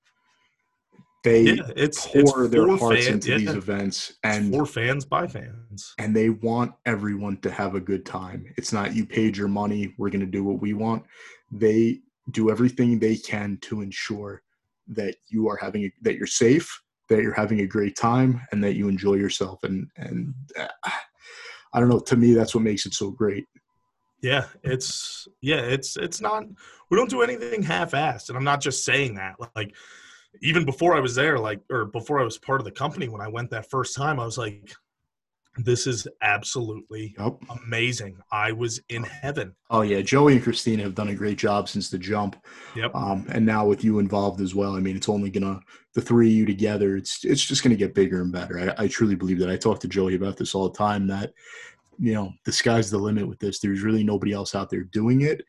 [1.23, 1.71] They yeah.
[1.75, 5.93] It's it's pour their hearts fan- into yeah, these events, and for fans by fans.
[5.97, 8.45] and they want everyone to have a good time.
[8.57, 11.03] It's not you paid your money, we're going to do what we want.
[11.51, 12.01] They
[12.31, 14.43] do everything they can to ensure
[14.89, 18.63] that you are having a, that you're safe, that you're having a great time, and
[18.63, 19.63] that you enjoy yourself.
[19.63, 20.67] And and uh,
[21.73, 21.99] I don't know.
[21.99, 23.45] To me, that's what makes it so great.
[24.21, 26.45] Yeah, it's yeah, it's it's not.
[26.89, 29.35] We don't do anything half-assed, and I'm not just saying that.
[29.55, 29.75] Like
[30.41, 33.21] even before I was there, like or before I was part of the company, when
[33.21, 34.71] I went that first time, I was like,
[35.57, 37.37] this is absolutely Yep.
[37.65, 38.17] amazing.
[38.31, 39.55] I was in heaven.
[39.71, 42.35] Oh yeah, Joey and Christina have done a great job since the jump.
[42.75, 42.93] Yep.
[42.95, 45.59] Um, and now with you involved as well, I mean, it's only gonna
[45.95, 46.95] the three of you together.
[46.95, 48.59] It's it's just gonna get bigger and better.
[48.77, 49.49] I, I truly believe that.
[49.49, 51.07] I talk to Joey about this all the time.
[51.07, 51.33] That
[51.99, 53.59] you know, the sky's the limit with this.
[53.59, 55.43] There's really nobody else out there doing it.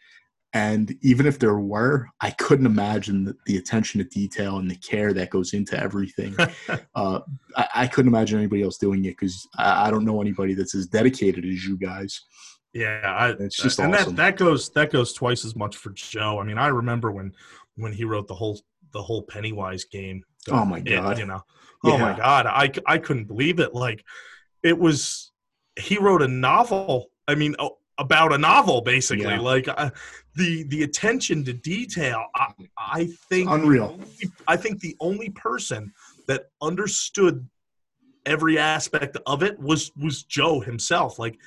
[0.54, 4.76] And even if there were, I couldn't imagine the, the attention to detail and the
[4.76, 6.34] care that goes into everything.
[6.94, 7.20] uh,
[7.56, 10.74] I, I couldn't imagine anybody else doing it because I, I don't know anybody that's
[10.74, 12.22] as dedicated as you guys.
[12.72, 14.14] Yeah, I, It's just and awesome.
[14.14, 16.38] that that goes that goes twice as much for Joe.
[16.38, 17.32] I mean, I remember when
[17.76, 18.60] when he wrote the whole
[18.92, 20.22] the whole Pennywise game.
[20.50, 21.18] Oh my It, God.
[21.18, 21.42] you know,
[21.84, 23.74] oh my god, I I couldn't believe it.
[23.74, 24.04] Like,
[24.62, 25.32] it was
[25.78, 27.10] he wrote a novel.
[27.26, 29.24] I mean, oh, about a novel basically.
[29.24, 29.40] Yeah.
[29.40, 29.90] Like uh,
[30.34, 32.26] the the attention to detail.
[32.34, 33.98] I, I think Unreal.
[34.46, 35.92] I think the only person
[36.26, 37.48] that understood
[38.24, 41.18] every aspect of it was was Joe himself.
[41.18, 41.38] Like,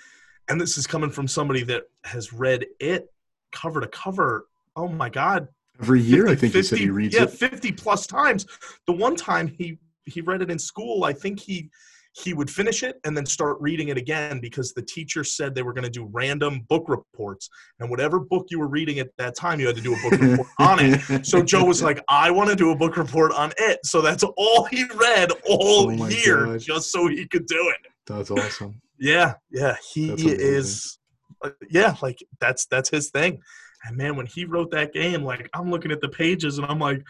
[0.50, 3.08] and this is coming from somebody that has read it
[3.52, 4.48] cover to cover.
[4.76, 5.48] Oh my God!
[5.82, 7.18] Every year, I 50 think he said he reads it.
[7.18, 7.32] yeah, it.
[7.32, 8.46] fifty plus times.
[8.88, 11.70] The one time he he read it in school, I think he
[12.14, 15.64] he would finish it and then start reading it again because the teacher said they
[15.64, 17.50] were going to do random book reports
[17.80, 20.20] and whatever book you were reading at that time you had to do a book
[20.20, 23.54] report on it so Joe was like, I want to do a book report on
[23.58, 23.80] it.
[23.86, 26.60] So that's all he read all Oh year God.
[26.60, 27.92] just so he could do it.
[28.06, 28.82] That's awesome.
[29.04, 29.78] Yeah, yeah.
[29.94, 31.00] He is
[31.44, 33.42] uh, yeah, like that's that's his thing.
[33.84, 36.78] And man, when he wrote that game, like I'm looking at the pages and I'm
[36.78, 37.02] like,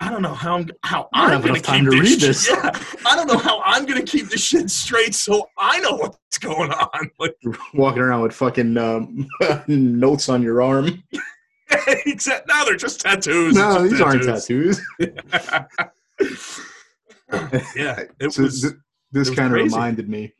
[0.00, 2.00] I don't know how I'm how I don't I'm have gonna enough time keep to
[2.02, 2.50] this, read shit- this.
[2.50, 2.70] Yeah,
[3.06, 6.70] I don't know how I'm gonna keep this shit straight so I know what's going
[6.72, 7.10] on.
[7.18, 7.36] Like
[7.74, 9.26] Walking around with fucking um,
[9.68, 11.02] notes on your arm.
[12.06, 13.54] except now they're just tattoos.
[13.54, 14.80] No, It's these just aren't tattoos.
[17.76, 18.62] yeah, it So was.
[18.62, 18.74] th-
[19.12, 20.32] this it was kind of reminded me,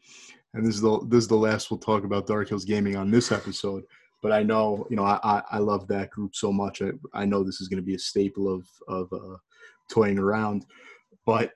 [0.53, 3.11] and this is the this is the last we'll talk about Dark Hills Gaming on
[3.11, 3.85] this episode.
[4.25, 6.81] But I know, you know, I I, I love that group so much.
[6.81, 9.37] I, I know this is going to be a staple of of uh,
[9.91, 10.64] toying around.
[11.27, 11.53] But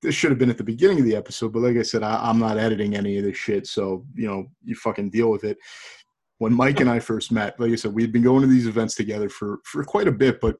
[0.00, 1.52] this should have been at the beginning of the episode.
[1.52, 4.46] But like I said, I, I'm not editing any of this shit, so you know,
[4.64, 5.58] you fucking deal with it.
[6.38, 8.66] When Mike and I first met, like I said, we had been going to these
[8.66, 10.56] events together for for quite a bit, but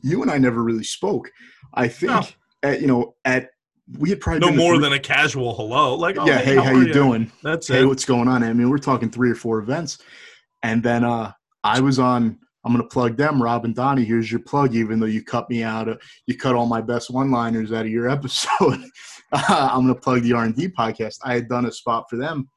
[0.00, 1.28] you and I never really spoke.
[1.74, 2.22] I think No.
[2.62, 3.50] at you know at
[3.98, 5.96] we had probably no more three- than a casual hello.
[5.96, 6.38] Like, oh, yeah.
[6.38, 7.32] Hey, how, are you doing?
[7.42, 7.86] That's Hey, it.
[7.86, 8.44] what's going on?
[8.44, 9.98] I mean, we're talking three or four events,
[10.62, 11.32] and then uh
[11.64, 12.38] I was on.
[12.64, 14.04] I'm gonna plug them, Rob and Donnie.
[14.04, 14.74] Here's your plug.
[14.74, 17.90] Even though you cut me out, of, you cut all my best one-liners out of
[17.90, 18.84] your episode.
[19.32, 21.18] I'm gonna plug the R&D podcast.
[21.24, 22.48] I had done a spot for them,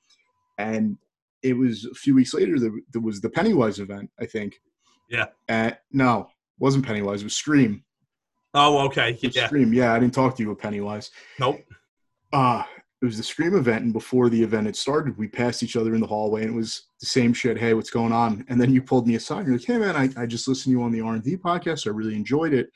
[0.57, 0.97] and
[1.41, 2.59] it was a few weeks later.
[2.59, 4.55] There, there was the Pennywise event, I think.
[5.09, 5.25] Yeah.
[5.49, 6.27] Uh, no,
[6.59, 7.21] wasn't Pennywise.
[7.21, 7.83] It was Scream.
[8.53, 9.17] Oh, okay.
[9.21, 9.47] Yeah.
[9.47, 9.73] Scream.
[9.73, 11.11] Yeah, I didn't talk to you with Pennywise.
[11.39, 11.59] Nope.
[12.31, 12.63] uh
[13.05, 15.93] it was the scream event and before the event had started we passed each other
[15.95, 18.71] in the hallway and it was the same shit hey what's going on and then
[18.73, 20.83] you pulled me aside And you're like hey man i, I just listened to you
[20.83, 22.67] on the r&d podcast i really enjoyed it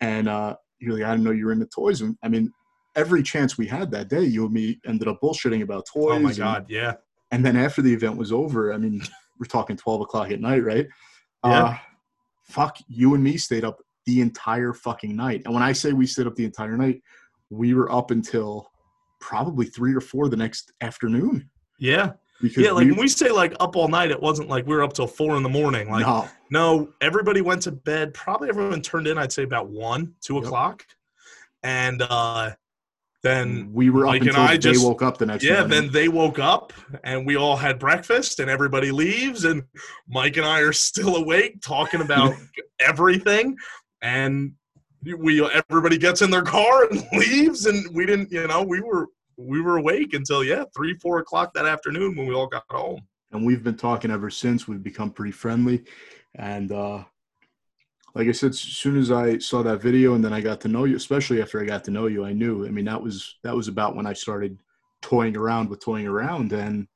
[0.00, 2.52] and uh you're like i didn't know you were into toys and i mean
[2.96, 6.18] every chance we had that day you and me ended up bullshitting about toys Oh
[6.18, 6.66] my and- god.
[6.68, 6.94] Yeah.
[7.30, 9.00] and then after the event was over i mean
[9.40, 10.86] we're talking 12 o'clock at night right
[11.44, 11.64] Yeah.
[11.64, 11.76] uh
[12.42, 16.06] fuck you and me stayed up the entire fucking night and when i say we
[16.06, 17.00] stayed up the entire night
[17.50, 18.69] we were up until
[19.20, 21.48] probably three or four the next afternoon
[21.78, 22.12] Yeah.
[22.40, 22.72] because Yeah.
[22.72, 24.92] Like we, when we say like up all night, it wasn't like we were up
[24.94, 25.90] till four in the morning.
[25.90, 28.14] Like no, no, everybody went to bed.
[28.14, 29.18] Probably everyone turned in.
[29.18, 30.44] I'd say about one, two Yep.
[30.44, 30.84] o'clock,
[31.62, 32.50] and uh
[33.22, 35.68] then we were up Mike and until they just- woke up the next yeah, morning.
[35.70, 36.72] then they woke up
[37.04, 39.62] and we all had breakfast and everybody leaves and
[40.08, 42.34] Mike and I are still awake talking about
[42.80, 43.56] everything
[44.00, 44.52] and
[45.18, 49.06] we everybody gets in their car and leaves and we didn't you know we were
[49.36, 53.00] we were awake until yeah three four o'clock that afternoon when we all got home
[53.32, 54.66] and we've been talking ever since.
[54.66, 55.84] We've become pretty friendly,
[56.34, 57.04] and uh,
[58.14, 60.68] like I said, as soon as I saw that video and then I got to
[60.68, 62.66] know you, especially after I got to know you, I knew.
[62.66, 64.58] I mean, that was that was about when I started
[65.00, 66.88] toying around with toying around, and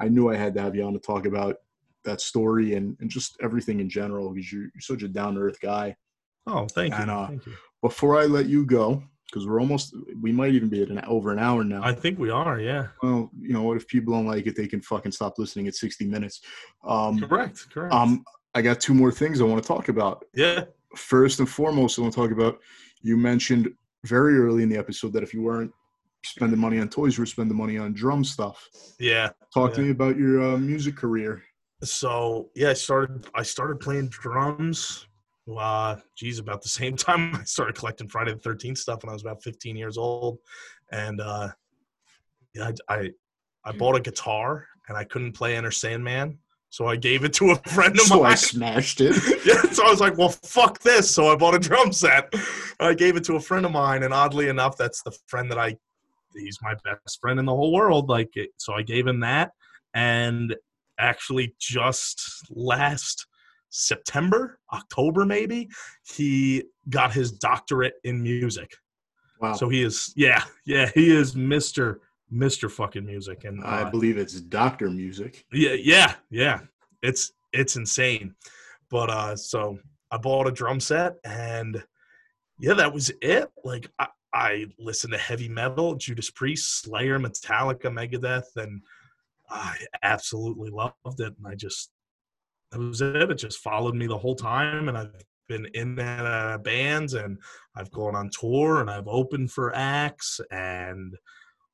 [0.00, 1.56] I knew I had to have you on to talk about
[2.04, 5.40] that story and, and just everything in general because you're, you're such a down to
[5.40, 5.96] earth guy.
[6.46, 9.94] Oh thank you And, uh, thank you Before I let you go, because we're almost
[10.20, 11.82] we might even be at an over an hour now.
[11.82, 13.76] I think we are yeah well, you know what?
[13.76, 16.40] If people don't like it, they can fucking stop listening at 60 minutes.
[16.84, 18.24] Um, correct correct um,
[18.54, 20.24] I got two more things I want to talk about.
[20.34, 20.64] Yeah.
[20.94, 22.60] First and foremost, I want to talk about
[23.02, 23.68] you mentioned
[24.04, 25.72] very early in the episode that if you weren't
[26.24, 28.68] spending money on toys, you were spending money on drum stuff.
[29.00, 29.30] Yeah.
[29.52, 29.76] Talk Yeah.
[29.76, 31.42] to me about your uh, music career.
[31.82, 35.06] So yeah, I started I started playing drums.
[35.58, 39.12] Uh, geez, about the same time I started collecting Friday the Thirteenth stuff when I
[39.12, 40.38] was about 15 years old,
[40.90, 41.48] and uh,
[42.54, 43.10] yeah, I, I
[43.66, 46.38] I bought a guitar and I couldn't play Enter Sandman,
[46.74, 48.18] so I gave it to a friend of mine.
[48.18, 49.16] So I smashed it.
[49.46, 51.10] yeah, so I was like, well, fuck this.
[51.10, 52.32] So I bought a drum set.
[52.80, 55.58] I gave it to a friend of mine, and oddly enough, that's the friend that
[55.58, 55.76] I,
[56.34, 58.08] he's my best friend in the whole world.
[58.08, 59.52] Like, so I gave him that.
[59.94, 60.56] And
[60.98, 62.20] actually, just
[62.50, 63.26] last
[63.74, 65.68] September, October, maybe,
[66.06, 68.72] he got his doctorate in music.
[69.40, 69.54] Wow.
[69.54, 71.98] So he is, yeah, yeah, he is Mr.
[72.32, 72.70] Mr.
[72.70, 73.44] fucking music.
[73.44, 75.44] And I uh, believe it's doctor music.
[75.52, 76.60] yeah, yeah, yeah.
[77.02, 78.34] It's it's insane.
[78.90, 79.78] But uh so
[80.10, 81.82] I bought a drum set and
[82.58, 83.50] yeah, that was it.
[83.64, 88.82] Like I, I listened to heavy metal, Judas Priest, Slayer, Metallica, Megadeth, and
[89.50, 91.34] I absolutely loved it.
[91.36, 91.90] And I just
[92.74, 93.30] that was it.
[93.30, 95.12] It just followed me the whole time and I've
[95.48, 97.38] been in and out of bands and
[97.76, 101.14] I've gone on tour and I've opened for acts and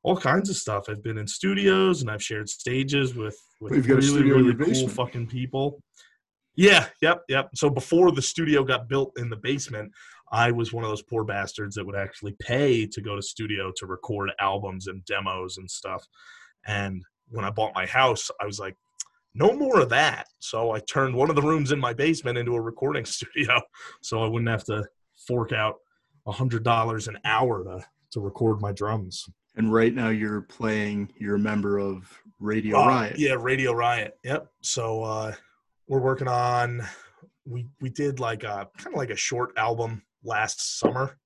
[0.02, 0.88] all kinds of stuff.
[0.88, 4.54] I've been in studios and I've shared stages with with You've got a really really
[4.54, 5.82] cool fucking people.
[6.56, 7.48] Yeah, yep, yep.
[7.54, 9.92] So before the studio got built in the basement,
[10.32, 13.72] I was one of those poor bastards that would actually pay to go to studio
[13.76, 16.06] to record albums and demos and stuff.
[16.66, 18.76] And when I bought my house, I was like,
[19.34, 20.26] no more of that.
[20.40, 23.60] So I turned one of the rooms in my basement into a recording studio,
[24.02, 24.84] so I wouldn't have to
[25.26, 25.76] fork out
[26.26, 29.24] a hundred dollars an hour to to record my drums.
[29.56, 33.18] And right now you're playing, you're a member of Radio Uh, Riot.
[33.18, 34.16] Yeah, Radio Riot.
[34.24, 34.46] Yep.
[34.62, 35.34] So uh,
[35.88, 36.82] we're working on.
[37.46, 41.18] We we did like a kind of like a short album last summer,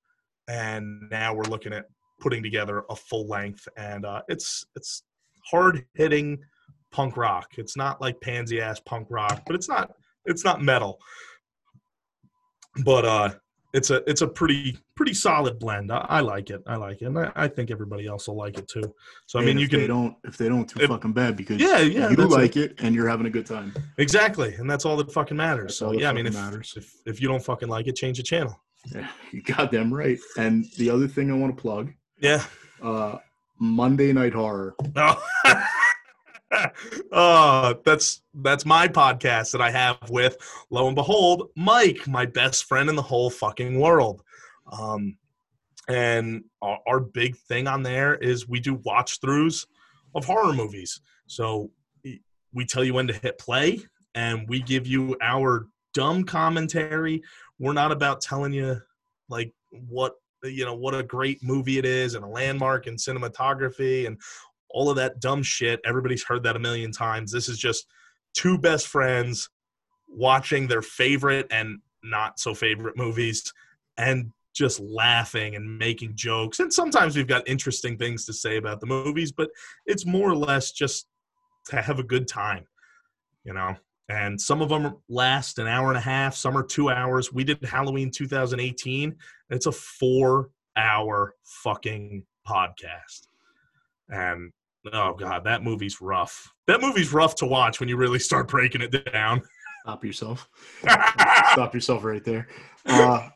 [0.48, 1.86] and now we're looking at
[2.20, 5.02] putting together a full length, and uh, it's it's
[5.50, 6.38] hard hitting
[6.95, 7.49] punk rock.
[7.59, 9.90] It's not like pansy ass punk rock, but it's not
[10.24, 10.99] it's not metal.
[12.84, 13.30] But uh,
[13.72, 15.90] it's a it's a pretty pretty solid blend.
[15.92, 16.62] I, I like it.
[16.66, 18.95] I like it, and I, I think everybody else will like it too.
[19.26, 21.61] So I mean, you if they can don't if they don't too fucking bad because
[21.61, 22.74] Yeah, yeah, you like it.
[22.78, 23.74] and you're having a good time.
[23.99, 25.64] Exactly, and that's all that fucking matters.
[25.64, 26.74] That's So yeah, I mean, if, matters.
[26.76, 28.55] if if you don't fucking like it, change the channel.
[28.95, 30.18] Yeah, you got them right.
[30.36, 32.45] And the other thing I want to plug, Yeah.
[32.82, 33.16] uh
[33.61, 34.74] Monday Night Horror.
[34.97, 35.24] Oh.
[37.12, 40.36] oh, that's that's my podcast that I have with
[40.70, 44.22] lo and behold Mike, my best friend in the whole fucking world.
[44.72, 45.16] Um,
[45.88, 49.66] and our, our big thing on there is we do watch throughs
[50.14, 51.01] of horror movies.
[51.26, 51.70] So
[52.53, 53.80] we tell you when to hit play,
[54.14, 57.22] and we give you our dumb commentary.
[57.59, 58.80] We're not about telling you
[59.28, 60.14] like what
[60.45, 64.20] you know what a great movie it is and a landmark in cinematography and
[64.75, 65.81] all of that dumb shit.
[65.87, 67.31] Everybody's heard that a million times.
[67.33, 67.87] This is just
[68.35, 69.49] two best friends
[70.09, 73.53] watching their favorite and not so favorite movies
[73.97, 76.61] and just laughing and making jokes.
[76.61, 79.49] And sometimes we've got interesting things to say about the movies, but
[79.87, 81.07] it's more or less just
[81.66, 82.66] to have a good time,
[83.45, 83.75] you know.
[84.09, 87.33] And some of them last an hour and a half, some are two hours.
[87.33, 89.16] We did Halloween 2018.
[89.51, 93.29] It's a four hour fucking podcast.
[94.09, 94.53] And
[94.93, 96.53] oh god, that movie's rough.
[96.66, 99.43] That movie's rough to watch when you really start breaking it down.
[99.82, 100.49] Stop yourself.
[100.82, 102.49] Stop yourself right there.
[102.87, 103.28] Uh,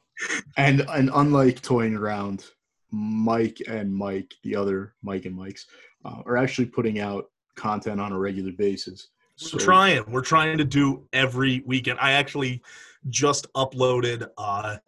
[0.57, 2.47] and and unlike toying around,
[2.91, 5.67] Mike and Mike, the other Mike and Mike's,
[6.05, 7.27] uh, are actually putting out
[7.57, 9.09] content on a regular basis.
[9.53, 10.11] We're trying.
[10.11, 11.99] We're trying to do every weekend.
[12.01, 12.63] I actually
[13.09, 14.79] just uploaded uh,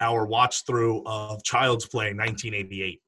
[0.00, 3.00] our watch through of Child's Play 1988.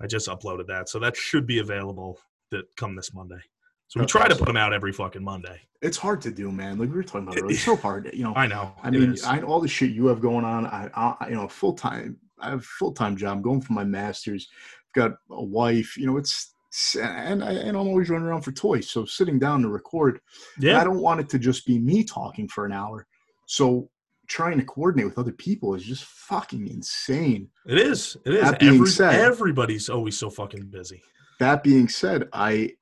[0.00, 2.18] I just uploaded that, so that should be available
[2.50, 3.40] that come this Monday.
[3.88, 5.60] So we That's try to put them out every fucking Monday.
[5.82, 6.78] it's hard to do, man.
[6.78, 8.10] Like we were talking about earlier, it's so hard.
[8.12, 8.72] You know, I know.
[8.82, 9.16] I mean.
[9.26, 10.66] I all the shit you have going on.
[10.66, 12.16] I, I you know, full time.
[12.38, 13.36] I have full time job.
[13.36, 14.48] I'm going for my masters.
[14.88, 15.96] I've got a wife.
[15.96, 16.54] You know, it's
[17.00, 18.88] and I and I'm always running around for toys.
[18.88, 20.20] So sitting down to record,
[20.58, 20.80] yeah.
[20.80, 23.06] I don't want it to just be me talking for an hour.
[23.46, 23.90] So
[24.28, 27.48] trying to coordinate with other people is just fucking insane.
[27.66, 28.16] it is.
[28.24, 28.52] It is.
[28.60, 31.02] Every, said- everybody's always so fucking busy.
[31.40, 32.74] That being said, I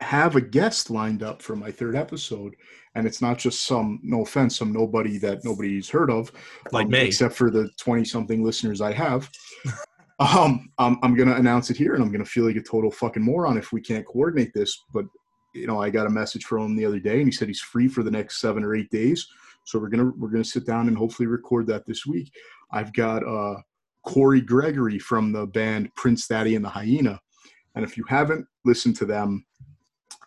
[0.00, 2.54] have a guest lined up for my third episode,
[2.94, 6.30] and it's not just some no offense, some nobody that nobody's heard of,
[6.72, 7.00] Like um, me.
[7.00, 9.30] except for the twenty something listeners I have.
[10.20, 13.22] um, I'm, I'm gonna announce it here, and I'm gonna feel like a total fucking
[13.22, 14.84] moron if we can't coordinate this.
[14.92, 15.06] But
[15.54, 17.60] you know, I got a message from him the other day, and he said he's
[17.60, 19.26] free for the next seven or eight days
[19.64, 22.30] So we're gonna we're gonna sit down and hopefully record that this week.
[22.70, 23.56] I've got uh,
[24.04, 27.18] Kory Gregory from the band Prince Daddy and the Hyena,
[27.76, 29.44] and if you haven't listened to them,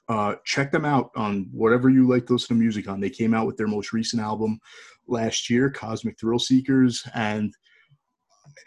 [0.07, 2.99] uh, check them out on whatever you like to listen to music on.
[2.99, 4.59] They came out with their most recent album
[5.07, 7.53] last year, Cosmic Thrill Seekers, and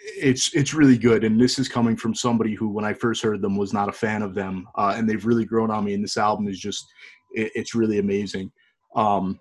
[0.01, 1.25] it's it's really good.
[1.25, 3.93] And this is coming from somebody who, when I first heard them, was not a
[3.93, 5.95] fan of them, uh, and they've really grown on me.
[5.95, 6.87] And this album is just
[7.33, 8.51] it, it's really amazing.
[8.95, 9.41] Um,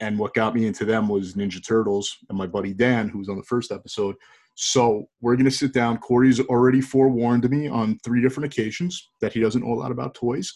[0.00, 3.28] and what got me into them was Ninja Turtles and my buddy Dan, who was
[3.28, 4.16] on the first episode.
[4.54, 5.98] So we're gonna sit down.
[5.98, 10.14] Kory's already forewarned me on three different occasions that he doesn't know a lot about
[10.14, 10.52] toys,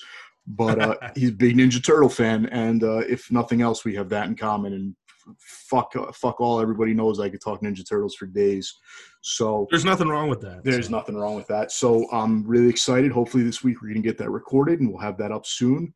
[0.46, 4.08] but uh, he's a big Ninja Turtle fan, and uh, if nothing else, we have
[4.10, 4.72] that in common.
[4.74, 4.96] And
[5.38, 6.60] fuck, uh, fuck all.
[6.60, 8.72] Everybody knows I could talk Ninja Turtles for days.
[9.20, 10.62] So There's nothing wrong with that.
[10.62, 10.92] there's so.
[10.92, 11.72] nothing wrong with that.
[11.72, 13.10] So I'm really excited.
[13.10, 15.92] Hopefully this week we're gonna get that recorded, and we'll have that up soon.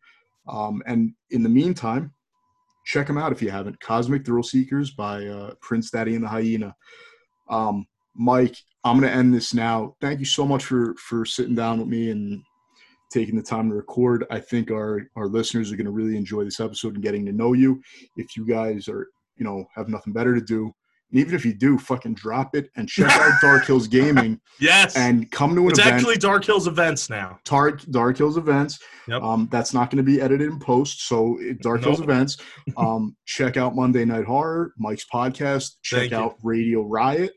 [0.48, 2.12] Um, and in the meantime,
[2.84, 3.78] check them out if you haven't.
[3.80, 6.74] Cosmic Thrill Seekers by uh, Prince Daddy and the Hyena.
[7.48, 9.94] Um, Mike, I'm going to end this now.
[10.00, 12.42] Thank you so much for for sitting down with me and
[13.10, 14.24] taking the time to record.
[14.30, 17.32] I think our our listeners are going to really enjoy this episode and getting to
[17.32, 17.80] know you.
[18.16, 20.72] If you guys are, you know, have nothing better to do,
[21.10, 24.96] and even if you do, fucking drop it and check out Dark Hills Gaming Yes.
[24.96, 25.94] and come to an it's event.
[25.94, 27.38] actually Dark Hills events now.
[27.44, 28.78] Dark Dark Hills events.
[29.08, 29.22] Yep.
[29.22, 31.06] Um, that's not going to be edited in post.
[31.06, 32.36] So Dark Hills events.
[32.76, 35.72] Um, check out Monday Night Horror, Mike's podcast.
[35.82, 36.16] Check Thank you.
[36.18, 37.32] out Radio Riot.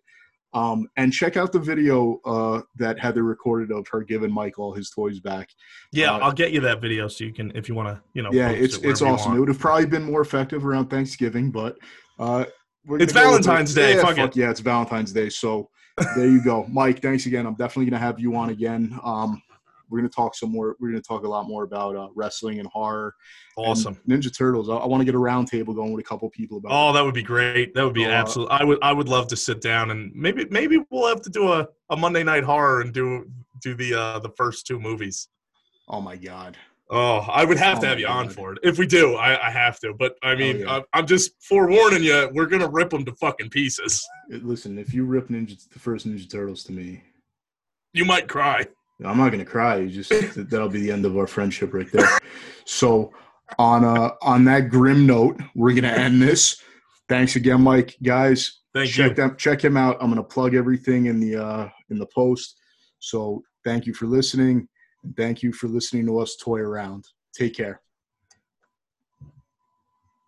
[0.56, 4.74] Um, and check out the video uh, that Heather recorded of her giving Mike all
[4.74, 5.50] his toys back.
[5.92, 8.22] Yeah, Uh, I'll get you that video so you can, if you want to, you
[8.24, 8.30] know.
[8.32, 9.36] yeah, it's it it's awesome.
[9.36, 11.78] It would have probably been more effective around Thanksgiving, but
[12.20, 12.46] uh,
[12.86, 13.44] we're It's gonna go with it.
[13.46, 14.40] Valentine's Day, Yeah, fuck fuck it.
[14.40, 15.28] yeah, it's Valentine's Day.
[15.30, 15.70] So
[16.16, 17.02] there you go, Mike.
[17.02, 17.46] Thanks again.
[17.46, 18.98] I'm definitely gonna have you on again.
[19.04, 19.42] Um,
[19.90, 20.76] we're gonna talk some more.
[20.80, 23.14] We're gonna talk a lot more about uh, wrestling and horror.
[23.58, 23.98] and Awesome.
[24.08, 24.70] Ninja Turtles.
[24.70, 26.72] I, I want to get a round table going with a couple people about.
[26.72, 27.74] Oh, that would be great.
[27.74, 28.48] That would be uh, absolute.
[28.50, 28.80] I would.
[28.82, 31.98] I would love to sit down and maybe maybe we'll have to do a, a
[31.98, 33.30] Monday night horror and do
[33.62, 35.28] do the uh the first two movies.
[35.88, 36.58] Oh my god.
[36.88, 38.60] Oh, I would have Oh to have you on for it.
[38.62, 39.94] If we do, I, I have to.
[39.98, 40.82] But I mean, yeah.
[40.94, 42.30] I, I'm just forewarning you.
[42.34, 44.08] We're gonna rip them to fucking pieces.
[44.30, 47.02] Listen, if you rip Ninja the first Ninja Turtles to me,
[47.94, 48.68] You might cry.
[49.04, 49.78] I'm not gonna cry.
[49.78, 52.08] You just that- that'll be the end of our friendship right there.
[52.66, 53.12] So
[53.60, 56.62] on uh on that grim note, we're gonna end this.
[57.10, 57.96] Thanks again, Mike.
[58.02, 59.16] Guys, Thank check you.
[59.16, 59.98] them check him out.
[60.02, 62.58] I'm gonna plug everything in the uh in the post.
[63.00, 64.68] So thank you for listening.
[65.04, 67.06] And thank you for listening to us toy around.
[67.34, 67.82] Take care.